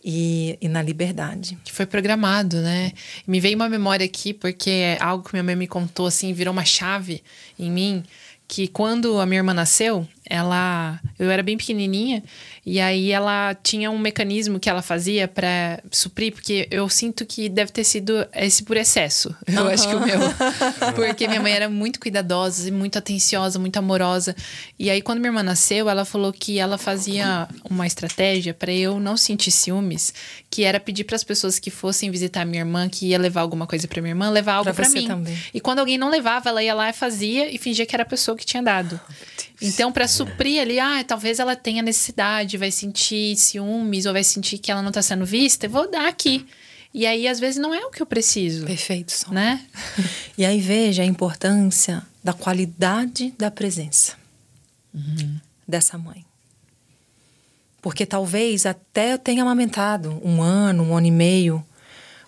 e, 0.04 0.58
e 0.62 0.68
na 0.70 0.82
liberdade. 0.82 1.58
Que 1.64 1.74
foi 1.74 1.86
programado, 1.86 2.62
né? 2.62 2.94
Me 3.28 3.40
veio 3.40 3.56
uma 3.56 3.68
memória 3.68 4.06
aqui, 4.06 4.34
porque 4.34 4.70
é 4.70 4.98
algo 5.02 5.24
que 5.24 5.34
minha 5.34 5.44
mãe 5.44 5.56
me 5.56 5.68
contou, 5.68 6.06
assim, 6.06 6.32
virou 6.32 6.54
uma 6.54 6.64
chave 6.64 7.22
em 7.58 7.70
mim. 7.70 8.04
Que 8.50 8.68
quando 8.68 9.20
a 9.20 9.28
minha 9.28 9.42
irmã 9.42 9.54
nasceu, 9.54 10.08
ela. 10.30 11.00
Eu 11.18 11.30
era 11.32 11.42
bem 11.44 11.58
pequenininha, 11.58 12.24
e 12.66 12.80
aí 12.80 13.12
ela 13.12 13.56
tinha 13.64 13.90
um 13.90 13.98
mecanismo 13.98 14.60
que 14.60 14.70
ela 14.70 14.82
fazia 14.82 15.28
para 15.28 15.82
suprir, 15.92 16.32
porque 16.32 16.68
eu 16.70 16.88
sinto 16.88 17.26
que 17.26 17.50
deve 17.50 17.72
ter 17.72 17.84
sido 17.84 18.26
esse 18.34 18.64
por 18.64 18.78
excesso. 18.78 19.36
Eu 19.48 19.68
acho 19.68 19.90
que 19.90 19.96
o 19.96 20.00
meu. 20.00 20.20
Porque 20.96 21.28
minha 21.28 21.42
mãe 21.42 21.52
era 21.52 21.68
muito 21.70 22.00
cuidadosa 22.00 22.68
e 22.68 22.72
muito 22.72 22.98
atenciosa, 22.98 23.58
muito 23.58 23.78
amorosa. 23.78 24.36
E 24.78 24.90
aí, 24.90 25.02
quando 25.02 25.20
minha 25.20 25.30
irmã 25.30 25.42
nasceu, 25.44 25.90
ela 25.90 26.06
falou 26.06 26.32
que 26.32 26.60
ela 26.60 26.78
fazia 26.78 27.48
uma 27.70 27.88
estratégia 27.88 28.54
para 28.54 28.72
eu 28.72 29.00
não 29.00 29.18
sentir 29.18 29.52
ciúmes, 29.52 30.14
que 30.50 30.64
era 30.64 30.80
pedir 30.80 31.04
para 31.06 31.16
as 31.16 31.24
pessoas 31.24 31.58
que 31.60 31.70
fossem 31.72 32.12
visitar 32.12 32.46
minha 32.46 32.62
irmã, 32.62 32.88
que 32.88 33.08
ia 33.08 33.18
levar 33.18 33.42
alguma 33.42 33.66
coisa 33.66 33.88
para 33.88 34.02
minha 34.02 34.12
irmã, 34.12 34.30
levar 34.30 34.54
algo 34.54 34.66
Pra 34.66 34.74
para 34.74 34.90
mim. 34.90 35.08
também. 35.08 35.38
E 35.54 35.60
quando 35.60 35.80
alguém 35.80 35.98
não 35.98 36.10
levava, 36.10 36.50
ela 36.50 36.62
ia 36.64 36.74
lá 36.74 36.90
e 36.90 36.94
fazia 36.94 37.54
e 37.54 37.58
fingia 37.58 37.86
que 37.86 37.96
era 37.96 38.04
a 38.04 38.06
pessoa 38.06 38.38
que 38.38 38.46
tinha 38.46 38.62
dado. 38.62 39.00
Então, 39.62 39.92
para 39.92 40.08
suprir 40.08 40.62
ali, 40.62 40.80
ah, 40.80 41.04
talvez 41.04 41.40
ela 41.40 41.56
tenha 41.56 41.82
necessidade, 41.82 42.58
vai 42.58 42.72
sentir 42.72 43.36
ciúmes 43.36 44.06
ou 44.06 44.14
vai 44.14 44.24
sentir 44.24 44.58
que 44.58 44.72
ela 44.72 44.82
não 44.82 44.92
tá 44.92 45.02
sendo 45.02 45.26
vista, 45.26 45.66
eu 45.66 45.70
vou 45.70 45.90
dar 45.90 46.08
aqui. 46.08 46.46
E 46.94 47.06
aí, 47.06 47.28
às 47.28 47.40
vezes, 47.40 47.60
não 47.60 47.74
é 47.74 47.86
o 47.86 47.92
que 47.92 48.02
eu 48.02 48.06
preciso, 48.06 48.66
Perfeito, 48.66 49.12
Sol. 49.12 49.34
né? 49.34 49.64
E 50.38 50.46
aí 50.46 50.60
veja 50.60 51.04
a 51.04 51.06
importância 51.06 52.02
da 52.24 52.32
qualidade 52.32 53.34
da 53.38 53.52
presença 53.52 54.14
dessa 55.68 55.98
mãe. 55.98 56.26
Porque 57.82 58.06
talvez 58.06 58.66
até 58.66 59.14
eu 59.14 59.18
tenha 59.18 59.44
amamentado 59.44 60.20
um 60.24 60.42
ano, 60.42 60.84
um 60.84 60.96
ano 60.96 61.08
e 61.08 61.12
meio, 61.12 61.64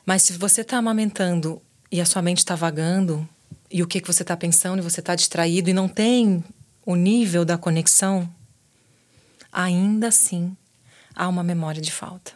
mas 0.06 0.24
se 0.24 0.34
você 0.34 0.62
está 0.62 0.78
amamentando 0.78 1.62
e 1.92 2.00
a 2.00 2.06
sua 2.06 2.22
mente 2.22 2.40
está 2.40 2.56
vagando, 2.56 3.28
e 3.70 3.82
o 3.82 3.88
que, 3.88 4.02
que 4.02 4.08
você 4.08 4.24
está 4.24 4.36
pensando, 4.36 4.80
e 4.80 4.82
você 4.82 5.00
está 5.00 5.16
distraído 5.16 5.70
e 5.70 5.74
não 5.74 5.88
tem 5.88 6.44
o 6.86 6.96
nível 6.96 7.46
da 7.46 7.58
conexão, 7.58 8.30
ainda 9.52 10.08
assim 10.08 10.56
há 11.16 11.28
uma 11.28 11.44
memória 11.44 11.82
de 11.82 11.92
falta. 11.92 12.34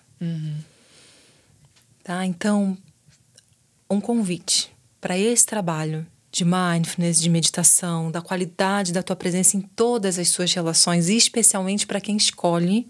Tá? 2.03 2.25
Então, 2.25 2.77
um 3.89 3.99
convite 3.99 4.71
para 4.99 5.17
esse 5.17 5.45
trabalho 5.45 6.05
de 6.31 6.43
mindfulness, 6.43 7.21
de 7.21 7.29
meditação, 7.29 8.11
da 8.11 8.21
qualidade 8.21 8.91
da 8.91 9.01
tua 9.01 9.15
presença 9.15 9.55
em 9.55 9.61
todas 9.61 10.19
as 10.19 10.27
suas 10.27 10.53
relações, 10.53 11.07
e 11.07 11.15
especialmente 11.15 11.87
para 11.87 12.01
quem 12.01 12.17
escolhe 12.17 12.89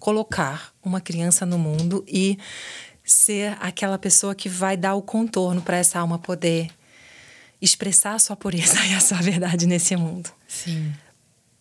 colocar 0.00 0.74
uma 0.82 1.00
criança 1.00 1.46
no 1.46 1.56
mundo 1.56 2.04
e 2.08 2.36
ser 3.04 3.56
aquela 3.60 3.96
pessoa 3.96 4.34
que 4.34 4.48
vai 4.48 4.76
dar 4.76 4.94
o 4.94 5.02
contorno 5.02 5.62
para 5.62 5.76
essa 5.76 6.00
alma 6.00 6.18
poder 6.18 6.68
expressar 7.62 8.14
a 8.14 8.18
sua 8.18 8.34
pureza 8.34 8.82
e 8.86 8.94
a 8.94 9.00
sua 9.00 9.18
verdade 9.18 9.66
nesse 9.66 9.94
mundo. 9.94 10.30
Sim. 10.50 10.92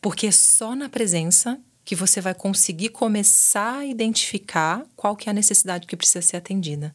Porque 0.01 0.27
é 0.27 0.31
só 0.31 0.75
na 0.75 0.89
presença 0.89 1.59
que 1.85 1.95
você 1.95 2.19
vai 2.19 2.33
conseguir 2.33 2.89
começar 2.89 3.79
a 3.79 3.85
identificar 3.85 4.83
qual 4.95 5.15
que 5.15 5.29
é 5.29 5.31
a 5.31 5.33
necessidade 5.33 5.85
que 5.85 5.95
precisa 5.95 6.21
ser 6.21 6.37
atendida. 6.37 6.93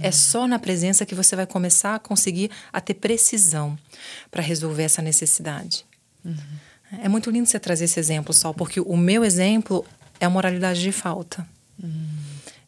É 0.00 0.12
só 0.12 0.46
na 0.46 0.56
presença 0.56 1.04
que 1.04 1.16
você 1.16 1.34
vai 1.34 1.46
começar 1.46 1.96
a 1.96 1.98
conseguir 1.98 2.48
a 2.72 2.80
ter 2.80 2.94
precisão 2.94 3.76
para 4.30 4.40
resolver 4.40 4.84
essa 4.84 5.02
necessidade. 5.02 5.84
É 7.02 7.08
muito 7.08 7.28
lindo 7.28 7.48
você 7.48 7.58
trazer 7.58 7.86
esse 7.86 7.98
exemplo, 7.98 8.32
Sol, 8.32 8.54
porque 8.54 8.80
o 8.80 8.96
meu 8.96 9.24
exemplo 9.24 9.84
é 10.20 10.26
a 10.26 10.30
moralidade 10.30 10.80
de 10.80 10.92
falta. 10.92 11.44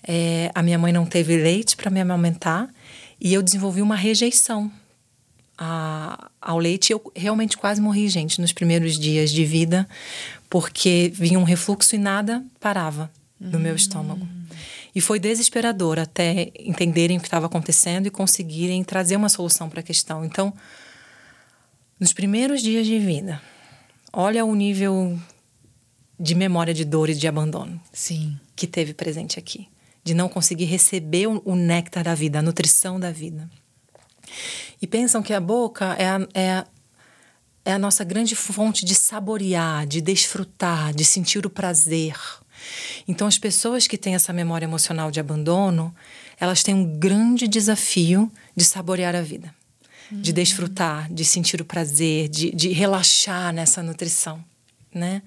É, 0.02 0.50
a 0.52 0.62
minha 0.62 0.78
mãe 0.78 0.92
não 0.92 1.06
teve 1.06 1.36
leite 1.36 1.76
para 1.76 1.90
me 1.90 2.00
amamentar 2.00 2.68
e 3.20 3.32
eu 3.32 3.40
desenvolvi 3.40 3.80
uma 3.80 3.94
rejeição 3.94 4.72
a- 5.64 6.30
ao 6.40 6.58
leite. 6.58 6.92
Eu 6.92 7.12
realmente 7.14 7.56
quase 7.56 7.80
morri, 7.80 8.08
gente, 8.08 8.40
nos 8.40 8.52
primeiros 8.52 8.98
dias 8.98 9.30
de 9.30 9.44
vida, 9.44 9.88
porque 10.50 11.12
vinha 11.14 11.38
um 11.38 11.44
refluxo 11.44 11.94
e 11.94 11.98
nada 11.98 12.44
parava 12.58 13.10
no 13.38 13.58
meu 13.60 13.74
estômago. 13.76 14.26
E 14.94 15.00
foi 15.00 15.18
desesperador 15.18 15.98
até 15.98 16.52
entenderem 16.58 17.16
o 17.16 17.20
que 17.20 17.26
estava 17.26 17.46
acontecendo 17.46 18.06
e 18.06 18.10
conseguirem 18.10 18.82
trazer 18.84 19.16
uma 19.16 19.28
solução 19.28 19.68
para 19.70 19.80
a 19.80 19.82
questão. 19.82 20.24
Então, 20.24 20.52
nos 21.98 22.12
primeiros 22.12 22.60
dias 22.60 22.86
de 22.86 22.98
vida, 22.98 23.40
olha 24.12 24.44
o 24.44 24.54
nível 24.54 25.18
de 26.18 26.34
memória 26.34 26.74
de 26.74 26.84
dor 26.84 27.08
e 27.08 27.14
de 27.14 27.26
abandono 27.26 27.80
Sim. 27.92 28.36
que 28.54 28.66
teve 28.66 28.92
presente 28.94 29.38
aqui, 29.38 29.66
de 30.04 30.12
não 30.14 30.28
conseguir 30.28 30.66
receber 30.66 31.26
o, 31.26 31.40
o 31.44 31.54
néctar 31.56 32.04
da 32.04 32.14
vida, 32.14 32.38
a 32.40 32.42
nutrição 32.42 33.00
da 33.00 33.10
vida. 33.10 33.48
E 34.82 34.86
pensam 34.88 35.22
que 35.22 35.32
a 35.32 35.40
boca 35.40 35.94
é 35.96 36.08
a, 36.08 36.28
é, 36.34 36.50
a, 36.50 36.66
é 37.64 37.72
a 37.72 37.78
nossa 37.78 38.02
grande 38.02 38.34
fonte 38.34 38.84
de 38.84 38.96
saborear, 38.96 39.86
de 39.86 40.00
desfrutar, 40.00 40.92
de 40.92 41.04
sentir 41.04 41.46
o 41.46 41.50
prazer. 41.50 42.16
Então, 43.06 43.28
as 43.28 43.38
pessoas 43.38 43.86
que 43.86 43.96
têm 43.96 44.16
essa 44.16 44.32
memória 44.32 44.66
emocional 44.66 45.12
de 45.12 45.20
abandono, 45.20 45.94
elas 46.38 46.64
têm 46.64 46.74
um 46.74 46.98
grande 46.98 47.46
desafio 47.46 48.30
de 48.56 48.64
saborear 48.64 49.14
a 49.14 49.22
vida, 49.22 49.54
de 50.10 50.32
desfrutar, 50.32 51.12
de 51.12 51.24
sentir 51.24 51.60
o 51.60 51.64
prazer, 51.64 52.28
de, 52.28 52.50
de 52.50 52.68
relaxar 52.70 53.52
nessa 53.52 53.84
nutrição, 53.84 54.44
né? 54.92 55.22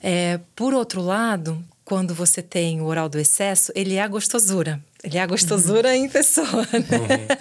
É, 0.00 0.38
por 0.54 0.72
outro 0.72 1.02
lado, 1.02 1.64
quando 1.84 2.14
você 2.14 2.40
tem 2.40 2.80
o 2.80 2.84
oral 2.84 3.08
do 3.08 3.18
excesso, 3.18 3.72
ele 3.74 3.94
é 3.94 4.02
a 4.02 4.08
gostosura. 4.08 4.80
Ele 5.02 5.18
é 5.18 5.20
a 5.20 5.26
gostosura 5.26 5.96
em 5.96 6.08
pessoa, 6.08 6.62
né? 6.72 7.38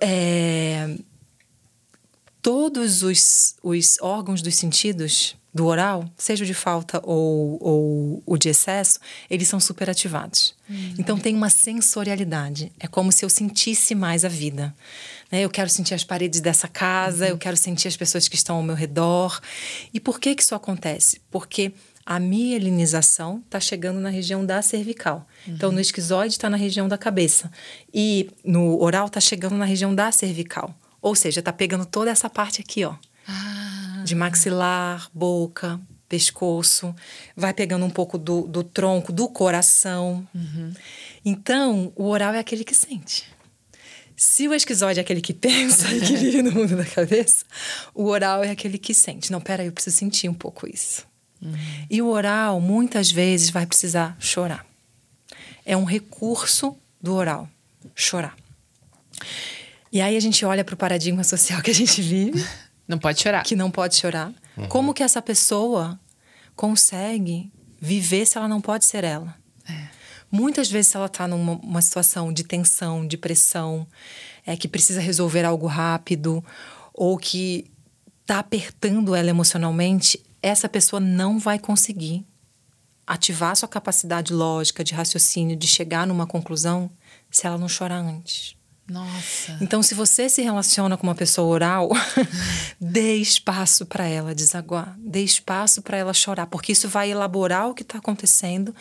É, 0.00 0.96
todos 2.40 3.02
os, 3.02 3.56
os 3.62 3.98
órgãos 4.00 4.42
dos 4.42 4.54
sentidos 4.54 5.36
do 5.52 5.66
oral, 5.66 6.08
seja 6.16 6.44
o 6.44 6.46
de 6.46 6.54
falta 6.54 7.00
ou, 7.02 7.58
ou 7.60 8.22
o 8.24 8.36
de 8.38 8.48
excesso, 8.48 9.00
eles 9.28 9.48
são 9.48 9.58
superativados. 9.58 10.54
Uhum. 10.68 10.94
Então 10.96 11.18
tem 11.18 11.34
uma 11.34 11.50
sensorialidade. 11.50 12.70
É 12.78 12.86
como 12.86 13.10
se 13.10 13.24
eu 13.24 13.28
sentisse 13.28 13.94
mais 13.94 14.24
a 14.24 14.28
vida. 14.28 14.74
Né? 15.30 15.40
Eu 15.40 15.50
quero 15.50 15.68
sentir 15.68 15.94
as 15.94 16.04
paredes 16.04 16.40
dessa 16.40 16.68
casa, 16.68 17.24
uhum. 17.24 17.30
eu 17.32 17.38
quero 17.38 17.56
sentir 17.56 17.88
as 17.88 17.96
pessoas 17.96 18.28
que 18.28 18.36
estão 18.36 18.56
ao 18.56 18.62
meu 18.62 18.76
redor. 18.76 19.40
E 19.92 19.98
por 19.98 20.20
que, 20.20 20.36
que 20.36 20.42
isso 20.42 20.54
acontece? 20.54 21.20
Porque 21.30 21.72
a 22.04 22.18
mielinização 22.18 23.42
está 23.44 23.60
chegando 23.60 24.00
na 24.00 24.10
região 24.10 24.44
da 24.44 24.62
cervical. 24.62 25.26
Uhum. 25.46 25.54
Então, 25.54 25.72
no 25.72 25.80
esquizoide 25.80 26.34
está 26.34 26.50
na 26.50 26.56
região 26.56 26.88
da 26.88 26.98
cabeça. 26.98 27.50
E 27.92 28.30
no 28.44 28.80
oral 28.82 29.06
está 29.06 29.20
chegando 29.20 29.56
na 29.56 29.64
região 29.64 29.94
da 29.94 30.10
cervical. 30.10 30.74
Ou 31.00 31.14
seja, 31.14 31.40
está 31.40 31.52
pegando 31.52 31.86
toda 31.86 32.10
essa 32.10 32.28
parte 32.28 32.60
aqui, 32.60 32.84
ó. 32.84 32.94
Ah 33.26 33.60
de 34.04 34.14
maxilar, 34.14 35.08
boca, 35.14 35.80
pescoço, 36.08 36.94
vai 37.36 37.54
pegando 37.54 37.84
um 37.84 37.90
pouco 37.90 38.18
do, 38.18 38.42
do 38.42 38.64
tronco, 38.64 39.12
do 39.12 39.28
coração. 39.28 40.26
Uhum. 40.34 40.72
Então, 41.24 41.92
o 41.94 42.08
oral 42.08 42.34
é 42.34 42.38
aquele 42.38 42.64
que 42.64 42.74
sente. 42.74 43.24
Se 44.16 44.48
o 44.48 44.54
esquizoide 44.54 44.98
é 44.98 45.02
aquele 45.02 45.20
que 45.20 45.32
pensa 45.34 45.92
e 45.94 46.00
que 46.00 46.16
vive 46.16 46.42
no 46.42 46.52
mundo 46.52 46.76
da 46.76 46.84
cabeça, 46.84 47.44
o 47.94 48.06
oral 48.06 48.42
é 48.42 48.50
aquele 48.50 48.78
que 48.78 48.92
sente. 48.92 49.30
Não, 49.30 49.40
peraí, 49.40 49.66
eu 49.66 49.72
preciso 49.72 49.96
sentir 49.96 50.28
um 50.28 50.34
pouco 50.34 50.68
isso. 50.68 51.06
Uhum. 51.40 51.54
E 51.88 52.02
o 52.02 52.08
oral, 52.08 52.60
muitas 52.60 53.10
vezes, 53.10 53.50
vai 53.50 53.66
precisar 53.66 54.16
chorar. 54.18 54.66
É 55.64 55.76
um 55.76 55.84
recurso 55.84 56.76
do 57.00 57.14
oral, 57.14 57.48
chorar. 57.94 58.36
E 59.92 60.00
aí 60.00 60.16
a 60.16 60.20
gente 60.20 60.44
olha 60.44 60.64
para 60.64 60.74
o 60.74 60.78
paradigma 60.78 61.24
social 61.24 61.60
que 61.62 61.70
a 61.70 61.74
gente 61.74 62.00
vive 62.00 62.44
Não 62.90 62.98
pode 62.98 63.22
chorar. 63.22 63.44
Que 63.44 63.54
não 63.54 63.70
pode 63.70 63.94
chorar. 63.94 64.32
Uhum. 64.56 64.66
Como 64.66 64.92
que 64.92 65.04
essa 65.04 65.22
pessoa 65.22 65.98
consegue 66.56 67.48
viver 67.80 68.26
se 68.26 68.36
ela 68.36 68.48
não 68.48 68.60
pode 68.60 68.84
ser 68.84 69.04
ela? 69.04 69.36
É. 69.68 69.86
Muitas 70.28 70.68
vezes, 70.68 70.88
se 70.88 70.96
ela 70.96 71.06
está 71.06 71.28
numa 71.28 71.80
situação 71.80 72.32
de 72.32 72.42
tensão, 72.42 73.06
de 73.06 73.16
pressão, 73.16 73.86
é, 74.44 74.56
que 74.56 74.66
precisa 74.66 75.00
resolver 75.00 75.44
algo 75.44 75.68
rápido, 75.68 76.44
ou 76.92 77.16
que 77.16 77.70
está 78.22 78.40
apertando 78.40 79.14
ela 79.14 79.30
emocionalmente, 79.30 80.20
essa 80.42 80.68
pessoa 80.68 81.00
não 81.00 81.38
vai 81.38 81.58
conseguir 81.58 82.26
ativar 83.06 83.56
sua 83.56 83.68
capacidade 83.68 84.32
lógica, 84.32 84.84
de 84.84 84.94
raciocínio, 84.94 85.56
de 85.56 85.66
chegar 85.66 86.06
numa 86.06 86.26
conclusão, 86.26 86.90
se 87.30 87.46
ela 87.46 87.58
não 87.58 87.68
chorar 87.68 87.98
antes. 87.98 88.54
Nossa. 88.90 89.56
Então, 89.60 89.82
se 89.84 89.94
você 89.94 90.28
se 90.28 90.42
relaciona 90.42 90.96
com 90.96 91.06
uma 91.06 91.14
pessoa 91.14 91.46
oral, 91.46 91.90
dê 92.80 93.14
espaço 93.16 93.86
para 93.86 94.04
ela 94.06 94.34
desaguar, 94.34 94.96
dê 94.98 95.22
espaço 95.22 95.80
para 95.80 95.96
ela 95.96 96.12
chorar, 96.12 96.48
porque 96.48 96.72
isso 96.72 96.88
vai 96.88 97.10
elaborar 97.10 97.68
o 97.68 97.74
que 97.74 97.82
está 97.82 97.98
acontecendo 97.98 98.74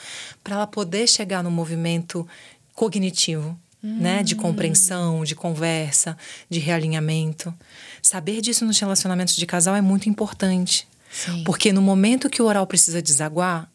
para 0.44 0.56
ela 0.56 0.68
poder 0.68 1.08
chegar 1.08 1.44
no 1.44 1.52
movimento 1.52 2.28
cognitivo, 2.74 3.56
hum. 3.84 3.98
né, 4.00 4.24
de 4.24 4.34
hum. 4.34 4.40
compreensão, 4.40 5.24
de 5.24 5.36
conversa, 5.36 6.18
de 6.50 6.60
realinhamento. 6.60 7.54
Saber 8.02 8.42
disso 8.42 8.66
nos 8.66 8.80
relacionamentos 8.80 9.36
de 9.36 9.46
casal 9.46 9.76
é 9.76 9.82
muito 9.82 10.10
importante, 10.10 10.88
Sim. 11.12 11.44
porque 11.44 11.74
no 11.74 11.82
momento 11.82 12.30
que 12.30 12.42
o 12.42 12.46
oral 12.46 12.68
precisa 12.68 13.02
desaguar, 13.02 13.70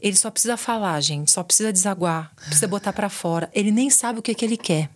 ele 0.00 0.16
só 0.16 0.30
precisa 0.30 0.56
falar, 0.56 1.00
gente, 1.00 1.30
só 1.30 1.42
precisa 1.42 1.72
desaguar, 1.72 2.32
precisa 2.36 2.68
botar 2.68 2.92
para 2.92 3.08
fora. 3.08 3.50
Ele 3.52 3.70
nem 3.70 3.88
sabe 3.88 4.18
o 4.18 4.22
que, 4.22 4.34
que 4.34 4.44
ele 4.44 4.56
quer. 4.56 4.90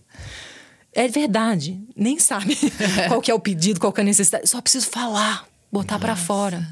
É 0.92 1.08
verdade, 1.08 1.80
nem 1.96 2.18
sabe 2.18 2.56
qual 3.08 3.20
que 3.20 3.30
é 3.30 3.34
o 3.34 3.40
pedido, 3.40 3.80
qual 3.80 3.92
que 3.92 4.00
é 4.00 4.02
a 4.02 4.04
necessidade. 4.04 4.48
Só 4.48 4.60
preciso 4.60 4.88
falar, 4.88 5.46
botar 5.70 5.98
para 5.98 6.16
fora. 6.16 6.66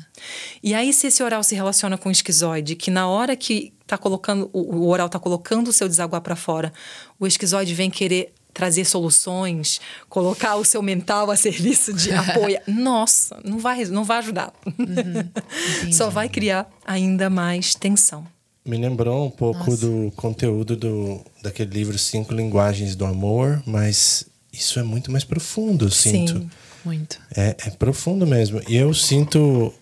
E 0.63 0.75
aí, 0.75 0.93
se 0.93 1.07
esse 1.07 1.23
oral 1.23 1.43
se 1.43 1.55
relaciona 1.55 1.97
com 1.97 2.09
o 2.09 2.13
esquizoide, 2.13 2.75
que 2.75 2.91
na 2.91 3.09
hora 3.09 3.37
que 3.37 3.73
tá 3.87 3.97
colocando, 3.97 4.51
o, 4.53 4.77
o 4.77 4.89
oral 4.89 5.09
tá 5.09 5.19
colocando 5.19 5.69
o 5.69 5.73
seu 5.73 5.89
desaguar 5.89 6.21
para 6.21 6.37
fora, 6.37 6.73
o 7.19 7.27
esquizoide 7.27 7.73
vem 7.75 7.91
querer 7.91 8.35
trazer 8.59 8.85
soluções, 8.85 9.81
colocar 10.09 10.57
o 10.57 10.65
seu 10.65 10.83
mental 10.83 11.31
a 11.31 11.37
serviço 11.39 11.93
de 11.93 12.13
apoio. 12.13 12.59
Nossa, 12.67 13.39
não 13.45 13.61
vai, 13.61 13.85
não 13.85 14.03
vai 14.03 14.19
ajudar. 14.19 14.53
Uhum, 14.67 15.93
Só 15.95 16.11
vai 16.11 16.29
criar 16.29 16.69
ainda 16.85 17.31
mais 17.31 17.77
tensão. 17.77 18.27
Me 18.67 18.77
lembrou 18.77 19.27
um 19.27 19.31
pouco 19.31 19.71
Nossa. 19.71 19.87
do 19.87 20.13
conteúdo 20.17 20.77
do, 20.77 21.25
daquele 21.41 21.71
livro 21.71 21.97
Cinco 21.97 22.35
Linguagens 22.35 22.97
do 22.97 23.07
Amor, 23.07 23.63
mas 23.65 24.27
isso 24.53 24.81
é 24.81 24.83
muito 24.83 25.13
mais 25.13 25.23
profundo, 25.23 25.87
eu 25.87 25.91
sinto. 25.91 26.33
Sim, 26.33 26.51
muito. 26.85 27.21
É, 27.37 27.57
é 27.65 27.71
profundo 27.71 28.27
mesmo. 28.27 28.61
E 28.69 28.75
eu 28.77 28.93
sinto, 28.93 29.73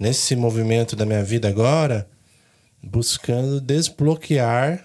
nesse 0.00 0.34
movimento 0.34 0.96
da 0.96 1.04
minha 1.04 1.22
vida 1.22 1.46
agora, 1.46 2.08
buscando 2.82 3.60
desbloquear, 3.60 4.82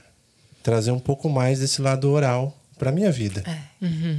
trazer 0.62 0.92
um 0.92 1.00
pouco 1.00 1.30
mais 1.30 1.60
desse 1.60 1.82
lado 1.82 2.12
oral 2.12 2.59
para 2.80 2.92
minha 2.92 3.12
vida. 3.12 3.44
É. 3.46 3.86
Uhum. 3.86 4.18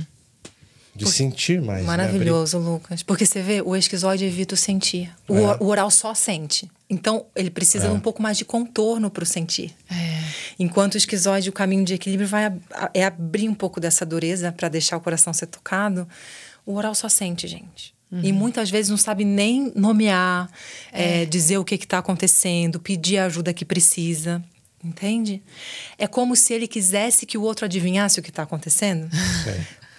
De 0.95 1.05
Porque, 1.05 1.19
sentir 1.19 1.63
mais. 1.63 1.81
Né, 1.81 1.87
maravilhoso, 1.87 2.59
né? 2.59 2.69
Lucas. 2.69 3.03
Porque 3.03 3.25
você 3.25 3.41
vê, 3.41 3.63
o 3.63 3.75
esquizoide 3.75 4.25
evita 4.25 4.55
o 4.55 4.57
sentir. 4.57 5.11
O, 5.27 5.37
é. 5.39 5.57
o 5.59 5.67
oral 5.67 5.91
só 5.91 6.15
sente. 6.15 6.71
Então, 6.89 7.25
ele 7.35 7.51
precisa 7.51 7.87
é. 7.87 7.89
de 7.89 7.95
um 7.95 8.01
pouco 8.01 8.21
mais 8.21 8.37
de 8.37 8.45
contorno 8.45 9.11
para 9.11 9.23
o 9.23 9.27
sentir. 9.27 9.75
É. 9.91 10.23
Enquanto 10.59 10.95
o 10.95 10.99
esquizoide, 10.99 11.49
o 11.49 11.53
caminho 11.53 11.85
de 11.85 11.95
equilíbrio 11.95 12.29
vai 12.29 12.53
é 12.93 13.05
abrir 13.05 13.49
um 13.49 13.55
pouco 13.55 13.81
dessa 13.81 14.05
dureza 14.05 14.53
para 14.53 14.69
deixar 14.69 14.97
o 14.97 15.01
coração 15.01 15.33
ser 15.33 15.47
tocado. 15.47 16.07
O 16.67 16.75
oral 16.75 16.95
só 16.95 17.09
sente, 17.09 17.49
gente. 17.49 17.95
Uhum. 18.11 18.21
E 18.25 18.33
muitas 18.33 18.69
vezes 18.69 18.91
não 18.91 18.97
sabe 18.97 19.25
nem 19.25 19.73
nomear, 19.77 20.51
é. 20.93 21.23
É, 21.23 21.25
dizer 21.25 21.59
o 21.59 21.65
que 21.65 21.77
está 21.77 21.99
acontecendo, 21.99 22.81
pedir 22.81 23.19
a 23.19 23.27
ajuda 23.27 23.55
que 23.55 23.65
precisa. 23.65 24.43
Entende? 24.83 25.43
É 25.99 26.07
como 26.07 26.35
se 26.35 26.55
ele 26.55 26.67
quisesse 26.67 27.27
que 27.27 27.37
o 27.37 27.43
outro 27.43 27.67
adivinhasse 27.67 28.19
o 28.19 28.23
que 28.23 28.31
está 28.31 28.43
acontecendo. 28.43 29.09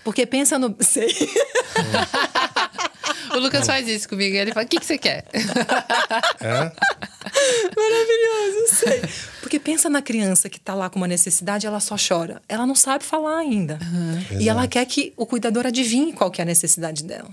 Porque 0.03 0.25
pensa 0.25 0.57
no. 0.57 0.75
Sei. 0.81 1.15
o 3.31 3.37
Lucas 3.37 3.67
faz 3.67 3.87
isso 3.87 4.09
comigo. 4.09 4.35
Ele 4.35 4.51
fala: 4.51 4.65
o 4.65 4.69
que, 4.69 4.79
que 4.79 4.85
você 4.85 4.97
quer? 4.97 5.25
É? 6.41 6.71
Maravilhoso, 7.75 8.75
sei. 8.75 9.01
Porque 9.39 9.59
pensa 9.59 9.89
na 9.89 10.01
criança 10.01 10.49
que 10.49 10.57
está 10.57 10.73
lá 10.73 10.89
com 10.89 10.97
uma 10.97 11.07
necessidade, 11.07 11.65
ela 11.65 11.79
só 11.79 11.95
chora. 11.95 12.41
Ela 12.49 12.65
não 12.65 12.75
sabe 12.75 13.03
falar 13.03 13.37
ainda. 13.37 13.79
Uhum. 13.81 14.39
E 14.39 14.49
ela 14.49 14.67
quer 14.67 14.85
que 14.85 15.13
o 15.15 15.25
cuidador 15.25 15.65
adivinhe 15.65 16.13
qual 16.13 16.31
que 16.31 16.41
é 16.41 16.43
a 16.43 16.45
necessidade 16.45 17.03
dela. 17.03 17.29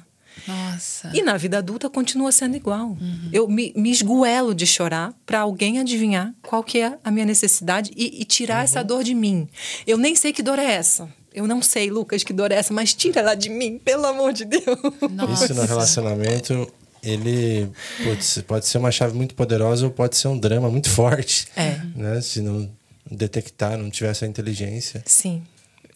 Nossa. 0.46 1.10
E 1.14 1.22
na 1.22 1.36
vida 1.36 1.58
adulta 1.58 1.88
continua 1.88 2.30
sendo 2.32 2.56
igual. 2.56 2.88
Uhum. 2.88 3.28
Eu 3.32 3.48
me, 3.48 3.72
me 3.76 3.90
esguelo 3.90 4.54
de 4.54 4.66
chorar 4.66 5.14
para 5.26 5.40
alguém 5.40 5.78
adivinhar 5.78 6.34
qual 6.42 6.62
que 6.62 6.78
é 6.78 6.98
a 7.02 7.10
minha 7.10 7.26
necessidade 7.26 7.90
e, 7.96 8.22
e 8.22 8.24
tirar 8.24 8.58
uhum. 8.58 8.64
essa 8.64 8.84
dor 8.84 9.02
de 9.02 9.14
mim. 9.14 9.48
Eu 9.86 9.98
nem 9.98 10.14
sei 10.14 10.32
que 10.32 10.42
dor 10.42 10.58
é 10.58 10.72
essa. 10.72 11.08
Eu 11.32 11.46
não 11.46 11.62
sei, 11.62 11.90
Lucas, 11.90 12.24
que 12.24 12.32
dor 12.32 12.50
é 12.50 12.56
essa, 12.56 12.72
mas 12.72 12.94
tira 12.94 13.20
ela 13.20 13.34
de 13.34 13.48
mim, 13.48 13.78
pelo 13.78 14.06
amor 14.06 14.32
de 14.32 14.44
Deus. 14.44 14.64
Nossa. 15.10 15.44
Isso 15.44 15.54
no 15.54 15.64
relacionamento, 15.64 16.72
ele 17.02 17.70
pode 18.04 18.24
ser, 18.24 18.42
pode 18.42 18.66
ser 18.66 18.78
uma 18.78 18.90
chave 18.90 19.14
muito 19.14 19.34
poderosa 19.34 19.84
ou 19.86 19.90
pode 19.90 20.16
ser 20.16 20.28
um 20.28 20.38
drama 20.38 20.70
muito 20.70 20.90
forte. 20.90 21.46
É. 21.54 21.80
Né? 21.94 22.20
Se 22.20 22.40
não 22.40 22.68
detectar, 23.10 23.76
não 23.76 23.90
tiver 23.90 24.10
essa 24.10 24.26
inteligência. 24.26 25.02
Sim. 25.06 25.42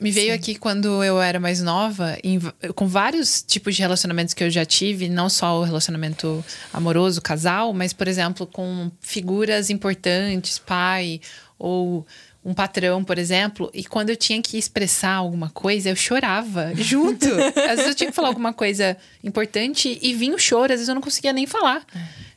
Me 0.02 0.10
veio 0.10 0.28
Sim. 0.28 0.32
aqui 0.32 0.54
quando 0.56 1.02
eu 1.04 1.20
era 1.22 1.38
mais 1.38 1.62
nova, 1.62 2.18
em, 2.24 2.40
com 2.74 2.88
vários 2.88 3.40
tipos 3.40 3.76
de 3.76 3.82
relacionamentos 3.82 4.34
que 4.34 4.42
eu 4.42 4.50
já 4.50 4.64
tive, 4.64 5.08
não 5.08 5.28
só 5.28 5.60
o 5.60 5.62
relacionamento 5.62 6.44
amoroso, 6.72 7.22
casal, 7.22 7.72
mas, 7.72 7.92
por 7.92 8.08
exemplo, 8.08 8.46
com 8.46 8.90
figuras 9.00 9.70
importantes, 9.70 10.58
pai 10.58 11.20
ou 11.58 12.04
um 12.44 12.52
patrão, 12.52 13.04
por 13.04 13.18
exemplo, 13.18 13.70
e 13.72 13.84
quando 13.84 14.10
eu 14.10 14.16
tinha 14.16 14.42
que 14.42 14.58
expressar 14.58 15.14
alguma 15.14 15.48
coisa, 15.48 15.90
eu 15.90 15.96
chorava 15.96 16.72
junto. 16.76 17.26
às 17.26 17.76
vezes 17.76 17.86
eu 17.86 17.94
tinha 17.94 18.10
que 18.10 18.16
falar 18.16 18.28
alguma 18.28 18.52
coisa 18.52 18.96
importante 19.22 19.98
e 20.02 20.12
vinha 20.14 20.34
o 20.34 20.38
choro, 20.38 20.72
às 20.72 20.80
vezes 20.80 20.88
eu 20.88 20.94
não 20.94 21.02
conseguia 21.02 21.32
nem 21.32 21.46
falar. 21.46 21.86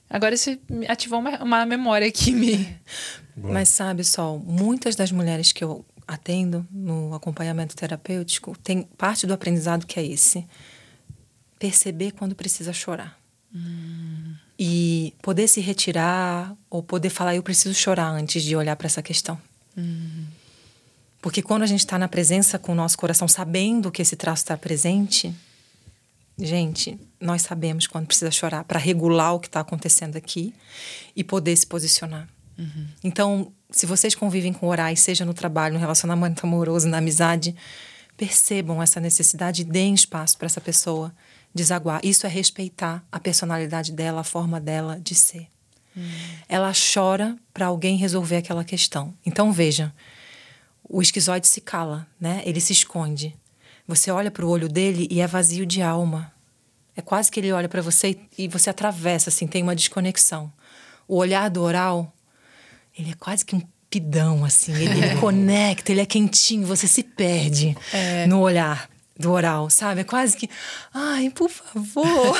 Agora 0.08 0.36
isso 0.36 0.56
ativou 0.88 1.20
uma, 1.20 1.44
uma 1.44 1.66
memória 1.66 2.12
que 2.12 2.32
me. 2.32 2.78
Mas 3.36 3.70
sabe, 3.70 4.04
Sol, 4.04 4.40
muitas 4.46 4.96
das 4.96 5.12
mulheres 5.12 5.52
que 5.52 5.64
eu 5.64 5.84
atendo 6.08 6.66
no 6.72 7.14
acompanhamento 7.14 7.76
terapêutico 7.76 8.58
tem 8.64 8.84
parte 8.84 9.26
do 9.26 9.34
aprendizado 9.34 9.86
que 9.86 10.00
é 10.00 10.06
esse: 10.06 10.46
perceber 11.60 12.12
quando 12.12 12.36
precisa 12.36 12.74
chorar. 12.74 13.18
Hum. 13.54 14.36
E 14.58 15.14
poder 15.22 15.48
se 15.48 15.60
retirar 15.62 16.56
ou 16.70 16.82
poder 16.82 17.10
falar, 17.10 17.36
eu 17.36 17.44
preciso 17.44 17.74
chorar 17.74 18.08
antes 18.08 18.44
de 18.44 18.56
olhar 18.56 18.76
para 18.76 18.88
essa 18.88 19.02
questão. 19.02 19.40
Porque 21.22 21.42
quando 21.42 21.64
a 21.64 21.66
gente 21.66 21.80
está 21.80 21.98
na 21.98 22.08
presença 22.08 22.60
com 22.60 22.72
o 22.72 22.76
nosso 22.76 22.98
coração, 22.98 23.28
sabendo 23.28 23.92
que 23.92 24.02
esse 24.02 24.16
traço 24.16 24.44
está 24.44 24.56
presente, 24.56 25.34
gente, 26.38 27.00
nós 27.20 27.42
sabemos 27.42 27.88
quando 27.88 28.06
precisa 28.06 28.32
chorar 28.32 28.64
para 28.64 28.80
regular 28.80 29.34
o 29.34 29.40
que 29.40 29.48
está 29.48 29.60
acontecendo 29.60 30.16
aqui 30.16 30.54
e 31.16 31.24
poder 31.24 31.56
se 31.56 31.66
posicionar. 31.66 32.30
Uhum. 32.58 32.88
Então, 33.04 33.52
se 33.70 33.86
vocês 33.86 34.16
convivem 34.16 34.54
com 34.54 34.68
orais, 34.68 35.00
seja 35.00 35.26
no 35.26 35.34
trabalho, 35.34 35.74
no 35.74 35.80
relacionamento 35.80 36.46
amoroso, 36.46 36.88
na 36.88 36.98
amizade, 36.98 37.56
percebam 38.18 38.82
essa 38.82 39.00
necessidade 39.00 39.62
e 39.62 39.66
deem 39.66 39.94
espaço 39.94 40.38
para 40.38 40.46
essa 40.46 40.62
pessoa 40.62 41.14
desaguar. 41.54 42.00
Isso 42.04 42.26
é 42.26 42.30
respeitar 42.30 43.04
a 43.12 43.20
personalidade 43.20 43.92
dela, 43.92 44.22
a 44.22 44.24
forma 44.24 44.60
dela 44.60 45.00
de 45.02 45.16
ser. 45.16 45.48
Hum. 45.96 46.10
Ela 46.48 46.72
chora 46.94 47.38
para 47.54 47.68
alguém 47.68 47.98
resolver 47.98 48.38
aquela 48.38 48.64
questão. 48.64 49.14
Então 49.26 49.52
veja, 49.52 49.94
o 50.88 51.02
esquizoide 51.02 51.48
se 51.48 51.62
cala, 51.62 52.08
né? 52.20 52.44
Ele 52.46 52.60
se 52.60 52.74
esconde. 52.74 53.36
Você 53.88 54.12
olha 54.12 54.32
para 54.32 54.46
o 54.46 54.50
olho 54.50 54.68
dele 54.68 55.08
e 55.10 55.22
é 55.22 55.28
vazio 55.28 55.66
de 55.66 55.82
alma. 55.82 56.32
É 56.96 57.02
quase 57.02 57.32
que 57.32 57.40
ele 57.40 57.52
olha 57.52 57.70
para 57.70 57.82
você 57.82 58.18
e 58.38 58.48
você 58.48 58.70
atravessa, 58.70 59.30
assim, 59.30 59.48
tem 59.48 59.62
uma 59.62 59.76
desconexão. 59.76 60.52
O 61.08 61.18
olhar 61.18 61.50
do 61.50 61.62
oral, 61.62 62.12
ele 62.98 63.12
é 63.12 63.16
quase 63.16 63.46
que 63.46 63.56
um 63.56 63.62
pidão, 63.90 64.44
assim. 64.44 64.74
Ele, 64.74 65.06
ele 65.06 65.16
conecta, 65.22 65.92
ele 65.92 66.02
é 66.02 66.06
quentinho, 66.06 66.66
você 66.66 66.88
se 66.88 67.04
perde 67.04 67.76
é. 67.94 68.26
no 68.28 68.40
olhar 68.42 68.90
do 69.18 69.32
oral, 69.32 69.70
sabe? 69.70 70.02
É 70.02 70.04
quase 70.04 70.36
que, 70.36 70.50
ai, 70.94 71.30
por 71.30 71.50
favor. 71.50 72.38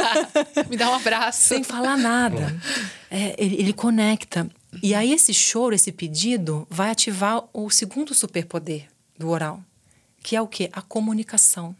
Me 0.70 0.76
dá 0.76 0.90
um 0.90 0.94
abraço. 0.94 1.42
Sem 1.42 1.62
falar 1.62 1.96
nada. 1.96 2.54
É, 3.10 3.34
ele, 3.38 3.56
ele 3.56 3.72
conecta. 3.72 4.48
E 4.82 4.94
aí 4.94 5.12
esse 5.12 5.32
choro, 5.34 5.74
esse 5.74 5.92
pedido, 5.92 6.66
vai 6.70 6.90
ativar 6.90 7.44
o 7.52 7.70
segundo 7.70 8.14
superpoder 8.14 8.88
do 9.18 9.28
oral, 9.28 9.62
que 10.22 10.34
é 10.34 10.40
o 10.40 10.48
quê? 10.48 10.70
A 10.72 10.82
comunicação. 10.82 11.76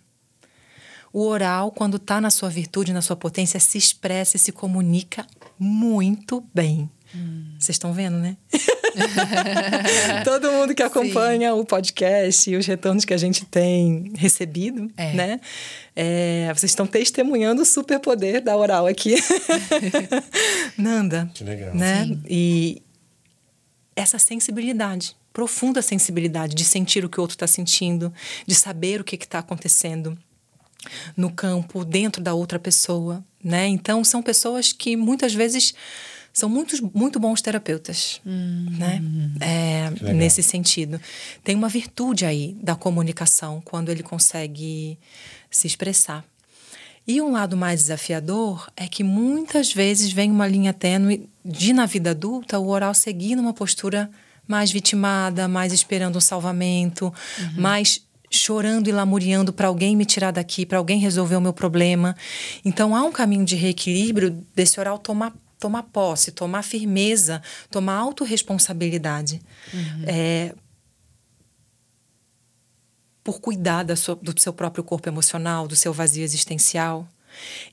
O 1.13 1.27
oral, 1.27 1.71
quando 1.71 1.97
está 1.97 2.21
na 2.21 2.31
sua 2.31 2.51
virtude, 2.51 2.93
na 2.93 3.01
sua 3.01 3.17
potência, 3.17 3.59
se 3.61 3.79
expressa 3.79 4.37
e 4.37 4.41
se 4.41 4.53
comunica 4.53 5.27
muito 5.59 6.45
bem. 6.53 6.91
Vocês 7.59 7.77
estão 7.77 7.93
vendo, 7.93 8.17
né? 8.17 8.37
Todo 10.25 10.51
mundo 10.53 10.75
que 10.75 10.83
acompanha 10.83 11.53
Sim. 11.53 11.59
o 11.59 11.65
podcast 11.65 12.51
e 12.51 12.57
os 12.57 12.67
retornos 12.67 13.05
que 13.05 13.15
a 13.15 13.17
gente 13.17 13.45
tem 13.45 14.13
recebido, 14.17 14.91
é. 14.97 15.13
né? 15.13 15.41
É, 15.95 16.53
vocês 16.55 16.73
estão 16.73 16.87
testemunhando 16.87 17.63
o 17.63 17.65
superpoder 17.65 18.43
da 18.43 18.57
oral 18.57 18.87
aqui. 18.87 19.15
Nanda. 20.77 21.31
Que 21.35 21.45
legal. 21.45 21.75
Né? 21.75 22.19
E 22.29 22.83
essa 23.95 24.19
sensibilidade, 24.19 25.17
profunda 25.33 25.81
sensibilidade 25.83 26.55
de 26.55 26.65
sentir 26.65 27.05
o 27.05 27.09
que 27.09 27.19
o 27.19 27.23
outro 27.23 27.37
está 27.37 27.47
sentindo, 27.47 28.13
de 28.47 28.55
saber 28.55 29.01
o 29.01 29.05
que 29.05 29.17
está 29.17 29.39
acontecendo 29.39 30.19
no 31.17 31.31
campo, 31.31 31.85
dentro 31.85 32.23
da 32.23 32.35
outra 32.35 32.59
pessoa, 32.59 33.25
né? 33.43 33.67
Então, 33.67 34.05
são 34.05 34.23
pessoas 34.23 34.73
que 34.73 34.97
muitas 34.97 35.33
vezes 35.33 35.75
são 36.35 36.49
muitos, 36.49 36.81
muito 36.81 37.21
bons 37.21 37.41
terapeutas, 37.41 38.21
hum, 38.27 38.67
né? 38.77 39.01
É, 39.41 40.13
nesse 40.13 40.43
sentido. 40.43 41.01
Tem 41.45 41.55
uma 41.55 41.69
virtude 41.69 42.27
aí 42.27 42.57
da 42.61 42.75
comunicação, 42.75 43.63
quando 43.65 43.89
ele 43.89 44.03
consegue 44.03 44.99
se 45.49 45.69
expressar. 45.69 46.25
E 47.07 47.23
um 47.23 47.31
lado 47.31 47.57
mais 47.57 47.83
desafiador 47.83 48.69
é 48.77 48.89
que 48.89 49.05
muitas 49.05 49.73
vezes 49.73 50.13
vem 50.13 50.29
uma 50.29 50.49
linha 50.49 50.73
tênue 50.73 51.29
de, 51.45 51.73
na 51.73 51.87
vida 51.87 52.11
adulta, 52.11 52.59
o 52.59 52.69
oral 52.69 52.95
seguir 52.95 53.37
numa 53.37 53.53
postura 53.53 54.11
mais 54.49 54.73
vitimada, 54.73 55.47
mais 55.47 55.73
esperando 55.73 56.17
um 56.17 56.21
salvamento, 56.21 57.15
uhum. 57.39 57.61
mais 57.61 58.03
chorando 58.29 58.89
e 58.89 58.93
lamuriando 58.93 59.53
para 59.53 59.69
alguém 59.69 59.95
me 59.95 60.05
tirar 60.05 60.33
daqui, 60.33 60.67
para 60.67 60.79
alguém 60.79 60.99
resolver 60.99 61.37
o 61.37 61.41
meu 61.41 61.53
problema. 61.53 62.17
Então 62.65 62.97
há 62.97 63.05
um 63.05 63.13
caminho 63.13 63.45
de 63.45 63.55
reequilíbrio 63.55 64.45
desse 64.53 64.81
oral 64.81 64.99
tomar 64.99 65.33
tomar 65.65 65.85
posse, 65.85 66.31
tomar 66.31 66.63
firmeza, 66.63 67.43
tomar 67.71 67.97
autorresponsabilidade. 67.97 69.41
Uhum. 69.73 70.05
É, 70.07 70.55
por 73.23 73.41
cuidar 73.41 73.87
sua, 73.97 74.15
do 74.15 74.39
seu 74.39 74.53
próprio 74.53 74.85
corpo 74.85 75.09
emocional, 75.09 75.67
do 75.67 75.75
seu 75.75 75.91
vazio 75.91 76.23
existencial. 76.23 77.09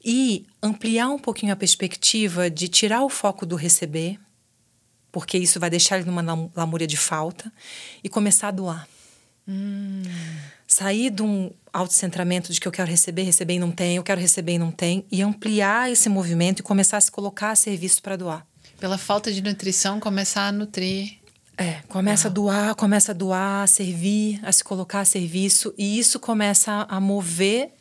E 0.04 0.46
ampliar 0.64 1.10
um 1.10 1.20
pouquinho 1.20 1.52
a 1.52 1.56
perspectiva 1.58 2.50
de 2.50 2.70
tirar 2.70 3.04
o 3.04 3.10
foco 3.10 3.46
do 3.46 3.58
receber, 3.58 4.18
porque 5.12 5.38
isso 5.38 5.60
vai 5.60 5.70
deixar 5.70 5.98
ele 5.98 6.10
numa 6.10 6.50
lamúria 6.56 6.88
de 6.88 6.96
falta, 6.96 7.52
e 8.02 8.08
começar 8.08 8.48
a 8.48 8.52
doar. 8.52 8.88
Hum. 9.48 10.04
Sair 10.68 11.10
de 11.10 11.22
um 11.22 11.52
autocentramento 11.74 12.52
de 12.52 12.60
que 12.60 12.68
eu 12.68 12.72
quero 12.72 12.90
receber, 12.90 13.24
receber 13.24 13.56
e 13.56 13.60
não 13.60 13.72
tem, 13.72 13.98
eu 13.98 14.04
quero 14.04 14.22
receber 14.22 14.54
e 14.54 14.58
não 14.58 14.72
tem, 14.72 15.06
e 15.12 15.22
ampliar 15.22 15.92
esse 15.92 16.08
movimento 16.10 16.60
e 16.60 16.64
começar 16.64 16.98
a 16.98 17.02
se 17.02 17.12
colocar 17.12 17.52
a 17.52 17.56
serviço 17.56 18.02
para 18.02 18.16
doar. 18.16 18.46
Pela 18.80 18.98
falta 18.98 19.32
de 19.32 19.42
nutrição, 19.42 20.00
começar 20.00 20.48
a 20.48 20.52
nutrir. 20.52 21.20
É, 21.58 21.82
começa 21.88 22.28
a 22.28 22.32
doar, 22.32 22.76
começa 22.76 23.12
a 23.12 23.16
doar, 23.16 23.64
a 23.64 23.68
servir, 23.68 24.40
a 24.44 24.52
se 24.52 24.64
colocar 24.64 25.02
a 25.02 25.06
serviço, 25.06 25.74
e 25.78 26.00
isso 26.00 26.20
começa 26.20 26.86
a 26.90 27.00
mover 27.00 27.72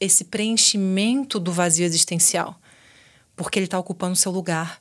esse 0.00 0.24
preenchimento 0.24 1.38
do 1.38 1.52
vazio 1.52 1.84
existencial, 1.84 2.58
porque 3.34 3.58
ele 3.58 3.66
está 3.66 3.78
ocupando 3.78 4.12
o 4.12 4.16
seu 4.16 4.32
lugar 4.32 4.80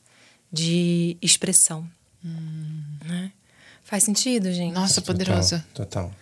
de 0.52 1.18
expressão. 1.22 1.88
Hum. 2.24 2.84
Né? 3.04 3.32
Faz 3.84 4.04
sentido, 4.04 4.52
gente? 4.52 4.74
Nossa, 4.74 5.02
poderoso. 5.02 5.62
Total. 5.74 6.10
total. 6.10 6.14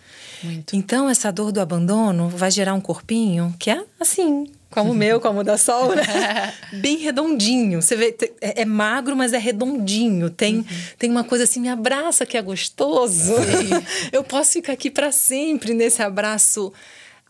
Muito. 0.42 0.76
Então, 0.76 1.08
essa 1.08 1.30
dor 1.30 1.52
do 1.52 1.60
abandono 1.60 2.28
vai 2.28 2.50
gerar 2.50 2.74
um 2.74 2.80
corpinho 2.80 3.54
que 3.58 3.70
é 3.70 3.84
assim, 4.00 4.46
como 4.74 4.90
o 4.90 4.94
meu, 4.94 5.20
como 5.20 5.40
o 5.40 5.44
da 5.44 5.56
Sol, 5.56 5.94
né? 5.94 6.52
Bem 6.82 6.98
redondinho. 6.98 7.80
Você 7.80 7.94
vê, 7.94 8.16
é, 8.40 8.62
é, 8.62 8.64
magro, 8.64 9.16
mas 9.16 9.32
é 9.32 9.38
redondinho. 9.38 10.28
Tem, 10.28 10.56
uhum. 10.56 10.64
tem 10.98 11.10
uma 11.10 11.22
coisa 11.22 11.44
assim, 11.44 11.60
me 11.60 11.68
abraça 11.68 12.26
que 12.26 12.36
é 12.36 12.42
gostoso. 12.42 13.34
Eu 14.10 14.24
posso 14.24 14.52
ficar 14.52 14.72
aqui 14.72 14.90
para 14.90 15.12
sempre 15.12 15.72
nesse 15.74 16.02
abraço 16.02 16.72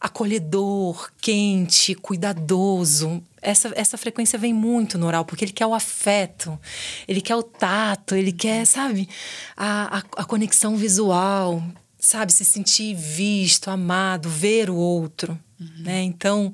acolhedor, 0.01 1.11
quente, 1.21 1.95
cuidadoso. 1.95 3.23
Essa, 3.43 3.73
essa 3.75 3.99
frequência 3.99 4.38
vem 4.38 4.55
muito 4.55 4.97
no 4.97 5.07
oral, 5.07 5.27
porque 5.27 5.45
ele 5.45 5.53
quer 5.53 5.67
o 5.67 5.75
afeto, 5.75 6.59
ele 7.07 7.21
quer 7.21 7.37
o 7.37 7.43
tato, 7.43 8.14
ele 8.14 8.33
quer, 8.33 8.67
sabe, 8.67 9.07
a, 9.55 9.99
a, 9.99 10.23
a 10.23 10.25
conexão 10.25 10.77
visual 10.77 11.62
sabe, 12.05 12.35
se 12.35 12.45
sentir 12.45 12.95
visto, 12.95 13.71
amado, 13.71 14.29
ver 14.29 14.69
o 14.69 14.77
outro, 14.77 15.38
uhum. 15.59 15.69
né? 15.79 16.03
Então, 16.03 16.53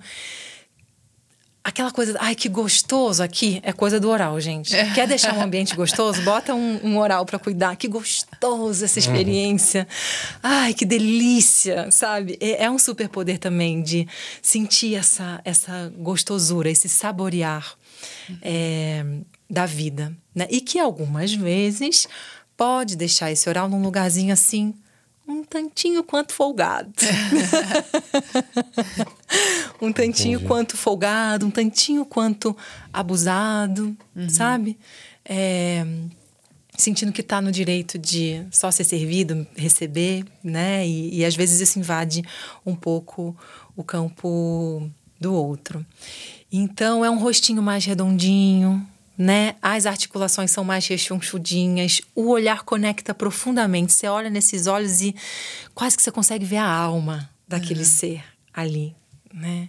aquela 1.65 1.91
coisa, 1.91 2.17
ai, 2.21 2.37
que 2.37 2.49
gostoso 2.49 3.21
aqui, 3.21 3.59
é 3.65 3.73
coisa 3.73 3.99
do 3.99 4.09
oral, 4.09 4.41
gente. 4.41 4.77
É. 4.77 4.93
Quer 4.95 5.09
deixar 5.09 5.37
um 5.37 5.43
ambiente 5.43 5.75
gostoso? 5.75 6.23
Bota 6.23 6.55
um, 6.55 6.79
um 6.85 6.99
oral 6.99 7.27
para 7.27 7.37
cuidar. 7.37 7.75
Que 7.75 7.89
gostoso 7.89 8.85
essa 8.85 9.01
uhum. 9.01 9.05
experiência. 9.05 9.89
Ai, 10.41 10.73
que 10.73 10.85
delícia, 10.85 11.91
sabe? 11.91 12.39
É, 12.41 12.67
é 12.67 12.71
um 12.71 12.79
superpoder 12.79 13.37
também 13.37 13.83
de 13.83 14.07
sentir 14.41 14.95
essa, 14.95 15.41
essa 15.45 15.93
gostosura, 15.99 16.71
esse 16.71 16.89
saborear 16.89 17.75
uhum. 18.29 18.39
é, 18.41 19.05
da 19.51 19.67
vida, 19.67 20.17
né? 20.33 20.47
E 20.49 20.61
que 20.61 20.79
algumas 20.79 21.35
vezes 21.35 22.07
pode 22.57 22.95
deixar 22.95 23.33
esse 23.33 23.49
oral 23.49 23.69
num 23.69 23.83
lugarzinho 23.83 24.33
assim 24.33 24.73
um 25.31 25.45
tantinho 25.45 26.03
quanto 26.03 26.33
folgado. 26.33 26.93
um 29.81 29.93
tantinho 29.93 30.37
Entendi. 30.37 30.49
quanto 30.49 30.77
folgado, 30.77 31.47
um 31.47 31.51
tantinho 31.51 32.05
quanto 32.05 32.57
abusado, 32.93 33.97
uhum. 34.15 34.29
sabe? 34.29 34.77
É, 35.25 35.87
sentindo 36.77 37.13
que 37.13 37.21
está 37.21 37.41
no 37.41 37.53
direito 37.53 37.99
de 37.99 38.45
só 38.51 38.71
ser 38.71 38.85
servido, 38.85 39.47
receber, 39.57 40.25
né? 40.43 40.87
E, 40.87 41.19
e 41.19 41.25
às 41.25 41.37
vezes 41.37 41.61
isso 41.61 41.79
invade 41.79 42.25
um 42.67 42.75
pouco 42.75 43.37
o 43.77 43.85
campo 43.85 44.91
do 45.21 45.33
outro. 45.33 45.85
Então 46.51 47.05
é 47.05 47.11
um 47.11 47.19
rostinho 47.19 47.63
mais 47.63 47.85
redondinho, 47.85 48.85
né? 49.21 49.55
As 49.61 49.85
articulações 49.85 50.51
são 50.51 50.65
mais 50.65 50.87
rechonchudinhas, 50.87 52.01
o 52.15 52.29
olhar 52.31 52.63
conecta 52.63 53.13
profundamente. 53.13 53.93
Você 53.93 54.07
olha 54.07 54.31
nesses 54.31 54.67
olhos 54.67 55.03
e 55.03 55.15
quase 55.75 55.95
que 55.95 56.03
você 56.03 56.11
consegue 56.11 56.47
ver 56.47 56.57
a 56.57 56.67
alma 56.67 57.29
daquele 57.47 57.81
uhum. 57.81 57.87
ser 57.87 58.25
ali, 58.51 58.97
né? 59.31 59.69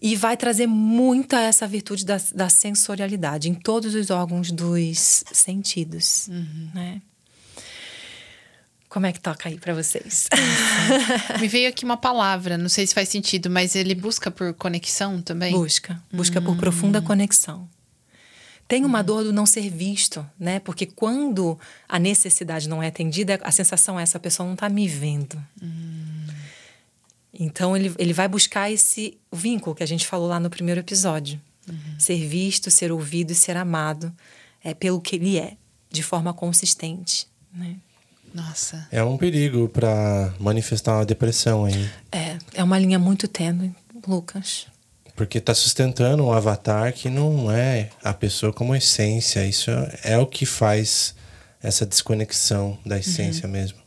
E 0.00 0.14
vai 0.14 0.36
trazer 0.36 0.68
muita 0.68 1.40
essa 1.40 1.66
virtude 1.66 2.04
da, 2.06 2.20
da 2.32 2.48
sensorialidade 2.48 3.48
em 3.48 3.54
todos 3.54 3.96
os 3.96 4.10
órgãos 4.10 4.52
dos 4.52 5.24
sentidos, 5.32 6.28
uhum. 6.28 6.70
né? 6.72 7.02
Como 8.88 9.06
é 9.06 9.12
que 9.12 9.18
toca 9.18 9.48
aí 9.48 9.58
para 9.58 9.74
vocês? 9.74 10.28
Me 11.40 11.48
veio 11.48 11.68
aqui 11.68 11.84
uma 11.84 11.96
palavra, 11.96 12.56
não 12.56 12.68
sei 12.68 12.86
se 12.86 12.94
faz 12.94 13.08
sentido, 13.08 13.50
mas 13.50 13.74
ele 13.74 13.96
busca 13.96 14.30
por 14.30 14.54
conexão 14.54 15.20
também? 15.20 15.52
Busca, 15.52 16.00
busca 16.12 16.40
por 16.40 16.56
profunda 16.56 17.00
hum. 17.00 17.02
conexão. 17.02 17.68
Tem 18.72 18.86
uma 18.86 19.02
dor 19.02 19.22
do 19.22 19.34
não 19.34 19.44
ser 19.44 19.68
visto, 19.68 20.26
né? 20.40 20.58
Porque 20.58 20.86
quando 20.86 21.58
a 21.86 21.98
necessidade 21.98 22.70
não 22.70 22.82
é 22.82 22.86
atendida, 22.86 23.38
a 23.42 23.52
sensação 23.52 24.00
é 24.00 24.02
essa 24.02 24.18
pessoa 24.18 24.46
não 24.46 24.54
está 24.54 24.66
me 24.70 24.88
vendo. 24.88 25.36
Hum. 25.62 26.26
Então 27.34 27.76
ele, 27.76 27.94
ele 27.98 28.14
vai 28.14 28.26
buscar 28.26 28.70
esse 28.70 29.18
vínculo 29.30 29.76
que 29.76 29.82
a 29.82 29.86
gente 29.86 30.06
falou 30.06 30.26
lá 30.26 30.40
no 30.40 30.48
primeiro 30.48 30.80
episódio. 30.80 31.38
Uhum. 31.68 31.76
Ser 31.98 32.26
visto, 32.26 32.70
ser 32.70 32.90
ouvido 32.90 33.32
e 33.32 33.34
ser 33.34 33.58
amado 33.58 34.10
é 34.64 34.72
pelo 34.72 35.02
que 35.02 35.16
ele 35.16 35.38
é, 35.38 35.52
de 35.90 36.02
forma 36.02 36.32
consistente, 36.32 37.26
né? 37.52 37.76
Nossa. 38.34 38.88
É 38.90 39.04
um 39.04 39.18
perigo 39.18 39.68
para 39.68 40.32
manifestar 40.40 40.96
uma 40.96 41.04
depressão 41.04 41.66
aí. 41.66 41.90
É, 42.10 42.38
é 42.54 42.64
uma 42.64 42.78
linha 42.78 42.98
muito 42.98 43.28
tênue, 43.28 43.74
Lucas. 44.08 44.71
Porque 45.22 45.38
está 45.38 45.54
sustentando 45.54 46.24
um 46.24 46.32
avatar 46.32 46.92
que 46.92 47.08
não 47.08 47.48
é 47.48 47.90
a 48.02 48.12
pessoa 48.12 48.52
como 48.52 48.74
essência. 48.74 49.46
Isso 49.46 49.70
é 50.02 50.18
o 50.18 50.26
que 50.26 50.44
faz 50.44 51.14
essa 51.62 51.86
desconexão 51.86 52.76
da 52.84 52.98
essência 52.98 53.46
uhum. 53.46 53.52
mesmo. 53.52 53.78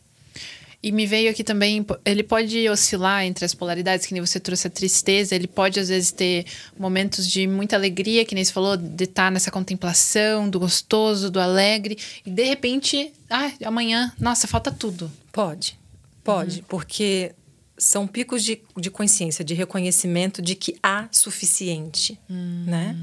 E 0.82 0.94
me 0.94 1.06
veio 1.06 1.30
aqui 1.30 1.44
também, 1.44 1.86
ele 2.06 2.24
pode 2.24 2.70
oscilar 2.70 3.26
entre 3.26 3.44
as 3.44 3.54
polaridades, 3.54 4.06
que 4.06 4.14
nem 4.14 4.22
você 4.22 4.40
trouxe 4.40 4.68
a 4.68 4.70
tristeza, 4.70 5.36
ele 5.36 5.46
pode 5.46 5.78
às 5.78 5.90
vezes 5.90 6.12
ter 6.12 6.46
momentos 6.80 7.28
de 7.28 7.46
muita 7.48 7.76
alegria, 7.76 8.24
que 8.24 8.34
nem 8.34 8.46
você 8.46 8.54
falou, 8.54 8.78
de 8.78 9.04
estar 9.04 9.30
nessa 9.30 9.52
contemplação, 9.52 10.50
do 10.50 10.58
gostoso, 10.58 11.30
do 11.30 11.40
alegre, 11.42 11.98
e 12.26 12.30
de 12.30 12.44
repente, 12.46 13.12
ah, 13.30 13.52
amanhã, 13.66 14.14
nossa, 14.18 14.48
falta 14.48 14.72
tudo. 14.72 15.12
Pode, 15.34 15.78
pode, 16.24 16.60
uhum. 16.60 16.66
porque 16.70 17.34
são 17.78 18.08
picos 18.08 18.44
de, 18.44 18.62
de 18.78 18.90
consciência, 18.90 19.44
de 19.44 19.54
reconhecimento 19.54 20.42
de 20.42 20.56
que 20.56 20.78
há 20.82 21.08
suficiente, 21.12 22.20
uhum. 22.30 22.64
né? 22.66 22.96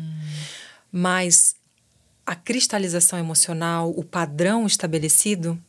Mas 0.91 1.55
a 2.25 2.35
cristalização 2.35 3.19
emocional, 3.19 3.91
o 3.91 4.05
padrão 4.05 4.67
estabelecido 4.67 5.61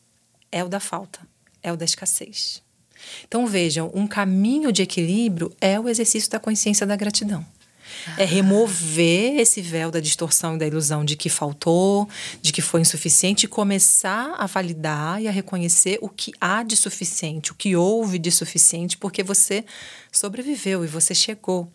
é 0.52 0.64
o 0.64 0.70
da 0.70 0.80
falta 0.80 1.20
é 1.64 1.72
o 1.72 1.78
da 1.78 1.86
escassez. 1.86 2.62
Então 3.28 3.48
vejam, 3.48 3.90
um 3.94 4.06
caminho 4.06 4.72
de 4.72 4.82
equilíbrio 4.82 5.52
é 5.60 5.80
o 5.80 5.90
exercício 5.90 6.30
da 6.30 6.40
consciência 6.40 6.86
da 6.86 6.96
gratidão. 6.96 7.44
É 8.18 8.26
remover 8.26 9.40
esse 9.40 9.62
véu 9.62 9.90
da 9.90 10.00
distorção 10.00 10.56
e 10.56 10.60
da 10.60 10.68
ilusão 10.68 11.06
de 11.06 11.16
que 11.16 11.30
faltou, 11.30 12.08
de 12.42 12.52
que 12.52 12.62
foi 12.62 12.82
insuficiente 12.82 13.46
e 13.46 13.50
começar 13.50 14.36
a 14.38 14.46
validar 14.46 15.22
e 15.22 15.28
a 15.28 15.32
reconhecer 15.32 15.98
o 16.02 16.10
que 16.10 16.32
há 16.40 16.64
de 16.64 16.76
suficiente, 16.76 17.52
o 17.52 17.56
que 17.56 17.76
houve 17.76 18.20
de 18.20 18.32
suficiente, 18.32 18.98
porque 18.98 19.24
você 19.24 19.64
sobreviveu 20.12 20.84
e 20.84 20.88
você 20.88 21.16
chegou 21.16 21.72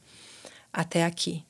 até 0.72 1.04
aqui. 1.04 1.44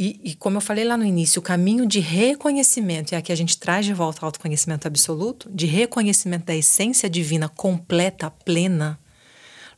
E, 0.00 0.20
e, 0.22 0.34
como 0.36 0.58
eu 0.58 0.60
falei 0.60 0.84
lá 0.84 0.96
no 0.96 1.04
início, 1.04 1.40
o 1.40 1.42
caminho 1.42 1.84
de 1.84 1.98
reconhecimento, 1.98 3.12
e 3.12 3.16
aqui 3.16 3.32
a 3.32 3.36
gente 3.36 3.58
traz 3.58 3.84
de 3.84 3.92
volta 3.92 4.20
ao 4.20 4.26
autoconhecimento 4.26 4.86
absoluto, 4.86 5.50
de 5.52 5.66
reconhecimento 5.66 6.44
da 6.44 6.54
essência 6.54 7.10
divina 7.10 7.48
completa, 7.48 8.30
plena, 8.30 8.96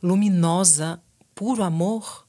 luminosa, 0.01 1.01
puro 1.33 1.63
amor, 1.63 2.27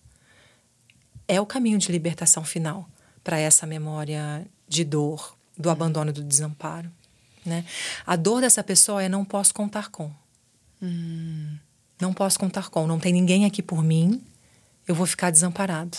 é 1.28 1.40
o 1.40 1.46
caminho 1.46 1.78
de 1.78 1.90
libertação 1.90 2.44
final 2.44 2.88
para 3.22 3.38
essa 3.38 3.66
memória 3.66 4.44
de 4.68 4.84
dor, 4.84 5.36
do 5.56 5.70
abandono 5.70 6.10
e 6.10 6.12
do 6.12 6.22
desamparo. 6.22 6.90
Né? 7.44 7.64
A 8.06 8.16
dor 8.16 8.40
dessa 8.40 8.62
pessoa 8.62 9.02
é 9.02 9.08
não 9.08 9.24
posso 9.24 9.52
contar 9.54 9.90
com. 9.90 10.10
Hum. 10.80 11.56
Não 12.00 12.12
posso 12.12 12.38
contar 12.38 12.68
com. 12.68 12.86
Não 12.86 12.98
tem 12.98 13.12
ninguém 13.12 13.44
aqui 13.44 13.62
por 13.62 13.82
mim. 13.82 14.22
Eu 14.86 14.94
vou 14.94 15.06
ficar 15.06 15.30
desamparado. 15.30 15.98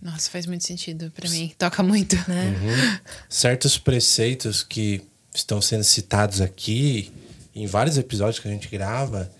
Nossa, 0.00 0.30
faz 0.30 0.46
muito 0.46 0.64
sentido 0.64 1.10
para 1.10 1.28
mim. 1.28 1.52
Toca 1.58 1.82
muito, 1.82 2.16
né? 2.28 2.48
Uhum. 2.48 3.14
Certos 3.28 3.78
preceitos 3.78 4.62
que 4.62 5.02
estão 5.34 5.60
sendo 5.60 5.84
citados 5.84 6.40
aqui 6.40 7.12
em 7.54 7.66
vários 7.66 7.96
episódios 7.96 8.38
que 8.38 8.46
a 8.46 8.50
gente 8.50 8.68
grava, 8.68 9.32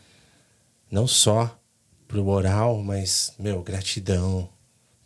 não 0.90 1.07
só 1.07 1.59
pro 2.07 2.27
oral, 2.27 2.83
mas, 2.83 3.33
meu, 3.38 3.62
gratidão. 3.62 4.49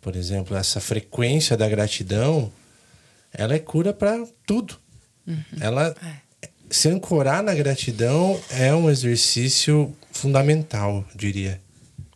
Por 0.00 0.16
exemplo, 0.16 0.56
essa 0.56 0.80
frequência 0.80 1.56
da 1.56 1.68
gratidão, 1.68 2.52
ela 3.32 3.54
é 3.54 3.58
cura 3.58 3.92
para 3.92 4.26
tudo. 4.46 4.76
Uhum. 5.26 5.42
Ela 5.60 5.94
é. 6.42 6.48
se 6.70 6.88
ancorar 6.88 7.42
na 7.42 7.54
gratidão 7.54 8.40
é 8.50 8.74
um 8.74 8.88
exercício 8.88 9.94
fundamental, 10.10 11.04
diria. 11.14 11.60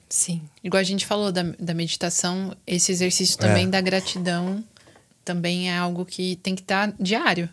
Sim. 0.09 0.43
Igual 0.63 0.81
a 0.81 0.85
gente 0.85 1.05
falou 1.05 1.33
da, 1.33 1.43
da 1.59 1.75
meditação, 1.75 2.57
esse 2.67 2.93
exercício 2.93 3.37
também 3.37 3.67
é. 3.67 3.69
da 3.69 3.81
gratidão 3.81 4.65
também 5.25 5.71
é 5.71 5.77
algo 5.77 6.05
que 6.05 6.37
tem 6.37 6.55
que 6.55 6.61
estar 6.61 6.91
tá 6.91 6.97
diário. 7.01 7.49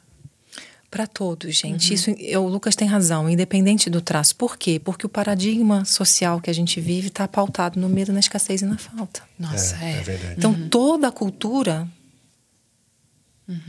Para 0.91 1.08
todos, 1.08 1.56
gente. 1.56 1.88
Uhum. 1.88 1.95
Isso, 1.95 2.10
eu, 2.19 2.43
o 2.43 2.49
Lucas 2.49 2.75
tem 2.75 2.86
razão, 2.86 3.30
independente 3.30 3.89
do 3.89 4.01
traço. 4.01 4.36
Por 4.36 4.58
quê? 4.58 4.77
Porque 4.77 5.06
o 5.06 5.10
paradigma 5.10 5.86
social 5.86 6.41
que 6.41 6.49
a 6.49 6.54
gente 6.54 6.82
vive 6.82 7.08
está 7.08 7.25
pautado 7.30 7.80
no 7.80 7.88
medo, 7.88 8.12
na 8.12 8.19
escassez 8.19 8.62
e 8.62 8.65
na 8.65 8.77
falta. 8.77 9.23
Nossa, 9.39 9.77
é. 9.82 9.93
é. 9.93 9.97
é 9.97 10.01
verdade. 10.01 10.36
Então, 10.38 10.51
uhum. 10.51 10.67
toda 10.67 11.08
a 11.08 11.12
cultura 11.12 11.88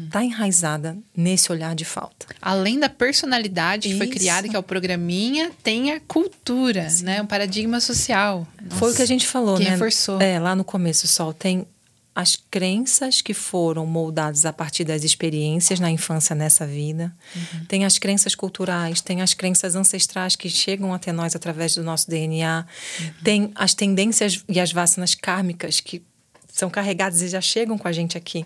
está 0.05 0.19
uhum. 0.19 0.25
enraizada 0.25 0.99
nesse 1.17 1.51
olhar 1.51 1.77
de 1.77 1.85
falta. 1.85 2.27
Além 2.41 2.81
da 2.81 2.89
personalidade 2.89 3.83
que 3.83 3.95
Isso. 3.95 3.99
foi 3.99 4.09
criada, 4.09 4.49
que 4.49 4.57
é 4.57 4.59
o 4.59 4.63
programinha, 4.63 5.53
tem 5.63 5.93
a 5.93 6.01
cultura, 6.01 6.91
Sim. 6.91 7.05
né? 7.05 7.23
Um 7.23 7.27
paradigma 7.27 7.81
social. 7.81 8.47
Nossa. 8.61 8.77
Foi 8.77 8.93
o 8.93 8.97
que 8.97 9.03
a 9.03 9.07
gente 9.07 9.29
falou, 9.29 9.57
que 9.57 9.65
né? 9.65 9.71
reforçou. 9.71 10.21
É, 10.21 10.41
lá 10.41 10.57
no 10.57 10.65
começo, 10.65 11.07
Sol, 11.07 11.33
tem 11.33 11.67
as 12.15 12.37
crenças 12.37 13.23
que 13.23 13.33
foram 13.33 13.87
moldadas 13.87 14.45
a 14.45 14.53
partir 14.53 14.85
das 14.85 15.03
experiências 15.03 15.81
na 15.81 15.91
infância 15.91 16.35
nessa 16.35 16.67
vida. 16.67 17.15
Uhum. 17.35 17.65
Tem 17.65 17.85
as 17.85 17.99
crenças 17.99 18.35
culturais, 18.35 19.01
tem 19.01 19.23
as 19.23 19.33
crenças 19.33 19.75
ancestrais 19.75 20.37
que 20.37 20.49
chegam 20.49 20.93
até 20.93 21.11
nós 21.11 21.35
através 21.35 21.75
do 21.75 21.83
nosso 21.83 22.11
DNA. 22.11 22.67
Uhum. 23.01 23.13
Tem 23.25 23.53
as 23.55 23.73
tendências 23.73 24.45
e 24.49 24.61
as 24.61 24.73
vacinas 24.73 25.15
kármicas 25.15 25.81
que 25.81 26.03
são 26.53 26.69
carregadas 26.69 27.23
e 27.23 27.29
já 27.29 27.41
chegam 27.41 27.79
com 27.79 27.89
a 27.89 27.93
gente 27.93 28.19
aqui 28.19 28.45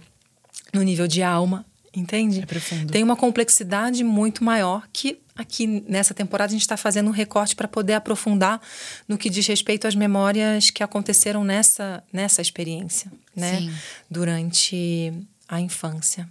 no 0.73 0.83
nível 0.83 1.09
de 1.09 1.23
alma, 1.23 1.67
entende? 1.99 2.41
É 2.41 2.47
profundo. 2.47 2.93
Tem 2.93 3.03
uma 3.03 3.17
complexidade 3.17 4.05
muito 4.05 4.45
maior 4.45 4.87
que 4.93 5.21
aqui 5.35 5.85
nessa 5.87 6.15
temporada 6.15 6.51
a 6.51 6.53
gente 6.53 6.63
está 6.63 6.77
fazendo 6.77 7.09
um 7.09 7.13
recorte 7.13 7.55
para 7.55 7.69
poder 7.69 7.95
aprofundar 7.95 8.61
no 9.07 9.19
que 9.19 9.29
diz 9.29 9.47
respeito 9.47 9.87
às 9.87 9.95
memórias 9.95 10.71
que 10.71 10.83
aconteceram 10.83 11.45
nessa, 11.45 12.03
nessa 12.13 12.41
experiência, 12.41 13.13
né? 13.35 13.59
Sim. 13.59 13.75
Durante 14.11 15.13
a 15.49 15.61
infância. 15.61 16.29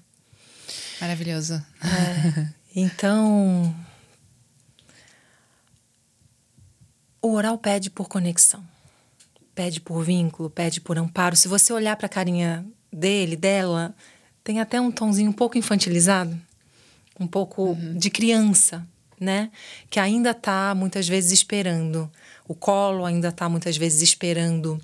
Maravilhoso. 0.99 1.55
É, 1.55 2.47
então, 2.75 3.73
o 7.21 7.33
oral 7.33 7.57
pede 7.57 7.89
por 7.89 8.07
conexão, 8.07 8.63
pede 9.53 9.79
por 9.79 10.03
vínculo, 10.03 10.49
pede 10.49 10.81
por 10.81 10.97
amparo. 10.97 11.35
Se 11.35 11.47
você 11.47 11.71
olhar 11.71 11.95
para 11.95 12.07
a 12.07 12.09
carinha 12.09 12.65
dele, 12.91 13.35
dela, 13.35 13.95
tem 14.45 14.61
até 14.61 14.79
um 14.79 14.91
tonzinho 14.91 15.31
um 15.31 15.33
pouco 15.33 15.57
infantilizado, 15.57 16.39
um 17.19 17.25
pouco 17.25 17.71
uhum. 17.71 17.97
de 17.97 18.11
criança, 18.11 18.87
né? 19.19 19.49
Que 19.89 19.99
ainda 19.99 20.29
está 20.29 20.75
muitas 20.75 21.07
vezes 21.07 21.31
esperando 21.31 22.09
o 22.47 22.53
colo, 22.53 23.05
ainda 23.05 23.29
está 23.29 23.49
muitas 23.49 23.75
vezes 23.75 24.03
esperando 24.03 24.79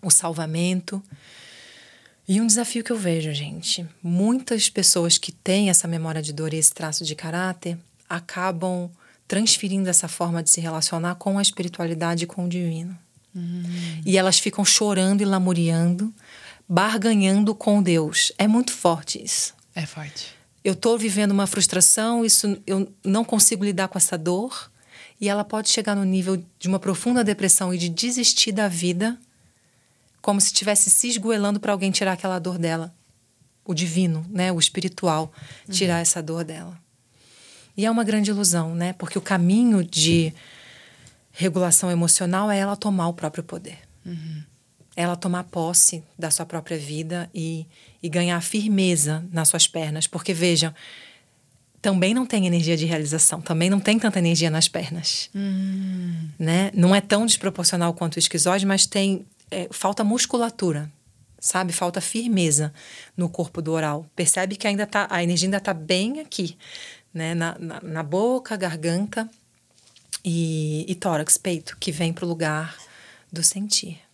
o 0.00 0.10
salvamento. 0.10 1.02
E 2.26 2.40
um 2.40 2.46
desafio 2.46 2.82
que 2.82 2.90
eu 2.90 2.96
vejo, 2.96 3.32
gente, 3.34 3.86
muitas 4.02 4.70
pessoas 4.70 5.18
que 5.18 5.30
têm 5.30 5.68
essa 5.68 5.86
memória 5.86 6.22
de 6.22 6.32
dor 6.32 6.54
e 6.54 6.56
esse 6.56 6.72
traço 6.72 7.04
de 7.04 7.14
caráter 7.14 7.76
acabam 8.08 8.90
transferindo 9.28 9.90
essa 9.90 10.08
forma 10.08 10.42
de 10.42 10.48
se 10.48 10.60
relacionar 10.60 11.16
com 11.16 11.38
a 11.38 11.42
espiritualidade 11.42 12.24
e 12.24 12.26
com 12.26 12.46
o 12.46 12.48
divino. 12.48 12.96
Uhum. 13.34 14.00
E 14.06 14.16
elas 14.16 14.38
ficam 14.38 14.64
chorando 14.64 15.20
e 15.20 15.26
lamuriando 15.26 16.14
barganhando 16.68 17.54
com 17.54 17.82
Deus. 17.82 18.32
É 18.38 18.46
muito 18.46 18.72
forte 18.72 19.22
isso. 19.22 19.54
É 19.74 19.86
forte. 19.86 20.34
Eu 20.64 20.72
estou 20.72 20.98
vivendo 20.98 21.30
uma 21.30 21.46
frustração, 21.46 22.24
isso 22.24 22.60
eu 22.66 22.92
não 23.04 23.24
consigo 23.24 23.64
lidar 23.64 23.88
com 23.88 23.98
essa 23.98 24.18
dor, 24.18 24.70
e 25.20 25.28
ela 25.28 25.44
pode 25.44 25.68
chegar 25.68 25.94
no 25.94 26.04
nível 26.04 26.42
de 26.58 26.68
uma 26.68 26.78
profunda 26.78 27.22
depressão 27.22 27.72
e 27.72 27.78
de 27.78 27.88
desistir 27.88 28.52
da 28.52 28.66
vida, 28.66 29.16
como 30.20 30.40
se 30.40 30.48
estivesse 30.48 30.90
se 30.90 31.08
esgoelando 31.08 31.60
para 31.60 31.72
alguém 31.72 31.90
tirar 31.92 32.12
aquela 32.12 32.38
dor 32.38 32.58
dela. 32.58 32.92
O 33.64 33.74
divino, 33.74 34.26
né, 34.28 34.52
o 34.52 34.58
espiritual, 34.58 35.32
tirar 35.70 35.96
uhum. 35.96 36.00
essa 36.00 36.22
dor 36.22 36.44
dela. 36.44 36.76
E 37.76 37.86
é 37.86 37.90
uma 37.90 38.04
grande 38.04 38.30
ilusão, 38.30 38.74
né? 38.74 38.92
Porque 38.94 39.18
o 39.18 39.22
caminho 39.22 39.84
de 39.84 40.32
regulação 41.30 41.90
emocional 41.90 42.50
é 42.50 42.58
ela 42.58 42.76
tomar 42.76 43.08
o 43.08 43.14
próprio 43.14 43.44
poder. 43.44 43.78
Uhum 44.04 44.42
ela 44.96 45.14
tomar 45.14 45.44
posse 45.44 46.02
da 46.18 46.30
sua 46.30 46.46
própria 46.46 46.78
vida 46.78 47.30
e, 47.34 47.66
e 48.02 48.08
ganhar 48.08 48.40
firmeza 48.40 49.22
nas 49.30 49.48
suas 49.48 49.68
pernas. 49.68 50.06
Porque, 50.06 50.32
vejam, 50.32 50.74
também 51.82 52.14
não 52.14 52.26
tem 52.26 52.46
energia 52.46 52.76
de 52.76 52.86
realização, 52.86 53.40
também 53.40 53.70
não 53.70 53.78
tem 53.78 53.98
tanta 53.98 54.18
energia 54.18 54.50
nas 54.50 54.66
pernas. 54.66 55.30
Hum. 55.34 56.28
Né? 56.38 56.70
Não 56.74 56.94
é 56.94 57.00
tão 57.00 57.26
desproporcional 57.26 57.94
quanto 57.94 58.16
o 58.16 58.18
esquizoide, 58.18 58.64
mas 58.64 58.86
tem 58.86 59.26
é, 59.50 59.68
falta 59.70 60.02
musculatura, 60.02 60.90
sabe? 61.38 61.72
Falta 61.72 62.00
firmeza 62.00 62.72
no 63.16 63.28
corpo 63.28 63.60
do 63.62 63.72
oral. 63.72 64.06
Percebe 64.16 64.56
que 64.56 64.66
ainda 64.66 64.86
tá, 64.86 65.06
a 65.10 65.22
energia 65.22 65.46
ainda 65.46 65.58
está 65.58 65.74
bem 65.74 66.20
aqui, 66.20 66.56
né? 67.12 67.34
Na, 67.34 67.56
na, 67.58 67.80
na, 67.80 68.02
boca, 68.02 68.56
garganta 68.56 69.28
e, 70.24 70.84
e 70.88 70.94
tórax, 70.94 71.36
peito, 71.36 71.76
que 71.78 71.92
vem 71.92 72.12
para 72.12 72.24
o 72.24 72.28
lugar 72.28 72.76
do 73.32 73.42
sentir. 73.44 74.05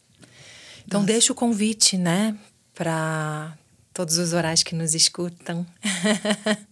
Então, 0.86 1.00
Nossa. 1.00 1.12
deixa 1.12 1.32
o 1.32 1.36
convite, 1.36 1.96
né, 1.96 2.36
para 2.74 3.56
todos 3.94 4.18
os 4.18 4.32
orais 4.32 4.62
que 4.62 4.74
nos 4.74 4.94
escutam. 4.94 5.66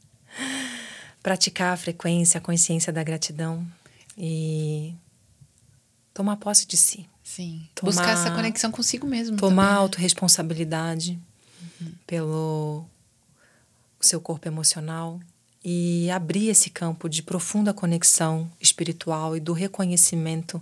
Praticar 1.22 1.74
a 1.74 1.76
frequência, 1.76 2.38
a 2.38 2.40
consciência 2.40 2.92
da 2.92 3.02
gratidão 3.02 3.66
e 4.16 4.94
tomar 6.14 6.36
posse 6.36 6.66
de 6.66 6.76
si. 6.78 7.06
Sim. 7.22 7.68
Tomar- 7.74 7.92
Buscar 7.92 8.10
essa 8.12 8.30
conexão 8.30 8.70
consigo 8.72 9.06
mesmo. 9.06 9.36
Tomar 9.36 9.64
também. 9.66 9.78
autorresponsabilidade 9.82 11.18
pelo 12.06 12.86
seu 14.00 14.18
corpo 14.20 14.48
emocional 14.48 15.20
e 15.62 16.10
abrir 16.10 16.48
esse 16.48 16.70
campo 16.70 17.06
de 17.08 17.22
profunda 17.22 17.74
conexão 17.74 18.50
espiritual 18.58 19.36
e 19.36 19.40
do 19.40 19.52
reconhecimento 19.52 20.60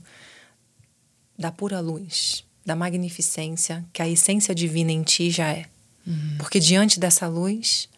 da 1.38 1.52
pura 1.52 1.78
luz, 1.78 2.44
da 2.68 2.76
magnificência 2.76 3.82
que 3.94 4.02
a 4.02 4.06
essência 4.08 4.54
divina 4.54 4.92
em 4.92 5.02
ti 5.02 5.30
já 5.30 5.48
é. 5.50 5.64
Porque 6.38 6.60
diante 6.60 7.00
dessa 7.00 7.26
luz, 7.26 7.88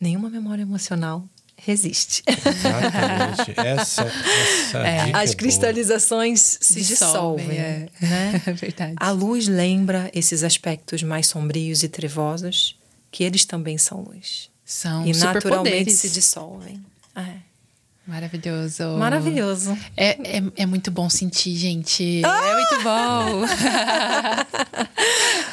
nenhuma 0.00 0.28
memória 0.30 0.62
emocional 0.62 1.24
resiste. 1.56 2.22
Exatamente. 2.26 3.54
Essa, 3.56 4.02
essa 4.04 4.78
É, 4.78 5.04
dica 5.06 5.18
as 5.18 5.24
é 5.24 5.26
boa. 5.32 5.36
cristalizações 5.36 6.58
se 6.60 6.80
Dissolvem, 6.82 7.48
dissolvem, 7.48 7.58
é. 7.58 7.88
né? 8.00 8.42
É 8.46 8.52
verdade. 8.52 8.94
A 8.98 9.10
luz 9.10 9.46
lembra 9.46 10.10
esses 10.14 10.42
aspectos 10.42 11.02
mais 11.02 11.26
sombrios 11.26 11.82
e 11.82 11.88
trevosos, 11.88 12.78
que 13.10 13.24
eles 13.24 13.44
também 13.44 13.76
são 13.78 14.00
luz. 14.02 14.48
São 14.64 15.06
e 15.06 15.12
naturalmente 15.12 15.90
se 15.90 16.08
dissolvem. 16.10 16.82
É. 17.14 17.34
Maravilhoso. 18.10 18.98
Maravilhoso. 18.98 19.78
É, 19.96 20.38
é, 20.38 20.42
é 20.56 20.66
muito 20.66 20.90
bom 20.90 21.08
sentir, 21.08 21.54
gente. 21.54 22.22
É 22.24 22.54
muito 22.54 22.82
bom. 22.82 23.46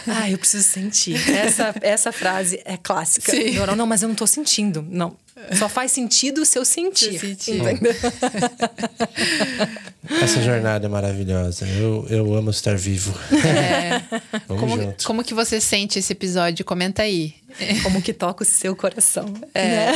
Ah, 0.09 0.31
eu 0.31 0.37
preciso 0.37 0.63
sentir. 0.63 1.17
Essa, 1.29 1.75
essa 1.81 2.11
frase 2.13 2.61
é 2.63 2.77
clássica. 2.77 3.29
Sim. 3.29 3.51
Não, 3.55 3.75
não, 3.75 3.85
mas 3.85 4.01
eu 4.01 4.07
não 4.07 4.15
tô 4.15 4.25
sentindo. 4.25 4.85
Não. 4.89 5.17
Só 5.57 5.67
faz 5.67 5.91
sentido 5.91 6.45
se 6.45 6.57
eu 6.57 6.63
sentir. 6.63 7.19
Se 7.19 7.25
eu 7.25 7.29
sentir. 7.29 7.57
Entendeu? 7.57 7.93
Essa 10.21 10.41
jornada 10.41 10.85
é 10.85 10.89
maravilhosa. 10.89 11.65
Eu, 11.67 12.05
eu 12.09 12.33
amo 12.33 12.49
estar 12.49 12.75
vivo. 12.75 13.13
É. 13.33 14.01
Vamos 14.47 14.61
Como, 14.61 14.81
junto. 14.81 15.05
como 15.05 15.23
que 15.23 15.33
você 15.33 15.59
sente 15.61 15.99
esse 15.99 16.11
episódio? 16.13 16.65
Comenta 16.65 17.03
aí. 17.03 17.35
Como 17.83 18.01
que 18.01 18.13
toca 18.13 18.43
o 18.43 18.45
seu 18.45 18.75
coração. 18.75 19.33
É. 19.53 19.67
né? 19.91 19.93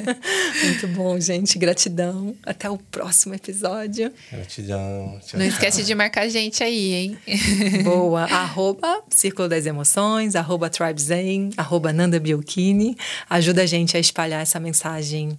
Muito 0.64 0.88
bom, 0.88 1.18
gente. 1.20 1.58
Gratidão. 1.58 2.34
Até 2.44 2.68
o 2.68 2.76
próximo 2.76 3.34
episódio. 3.34 4.12
Gratidão. 4.30 5.18
Tchau, 5.24 5.38
Não 5.38 5.46
tchau. 5.46 5.54
esquece 5.54 5.82
de 5.84 5.94
marcar 5.94 6.22
a 6.22 6.28
gente 6.28 6.62
aí, 6.62 6.92
hein? 6.94 7.18
Boa. 7.84 8.24
arroba 8.24 9.02
Círculo 9.08 9.48
das 9.48 9.66
Emoções, 9.66 10.34
arroba 10.34 10.68
Tribe 10.68 11.00
Zen, 11.00 11.50
arroba 11.56 11.92
Nanda 11.92 12.18
Biolchini. 12.20 12.96
Ajuda 13.28 13.62
a 13.62 13.66
gente 13.66 13.96
a 13.96 14.00
espalhar 14.00 14.42
essa 14.42 14.58
mensagem 14.60 15.38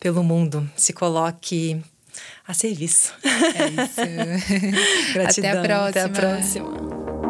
pelo 0.00 0.22
mundo. 0.22 0.68
Se 0.76 0.92
coloque 0.92 1.80
a 2.46 2.54
serviço. 2.54 3.14
É 3.24 3.82
isso. 3.84 5.12
Gratidão. 5.14 5.50
Até 5.50 5.58
a 5.58 5.62
próxima. 5.62 5.88
Até 5.88 6.02
a 6.02 6.08
próxima. 6.08 7.21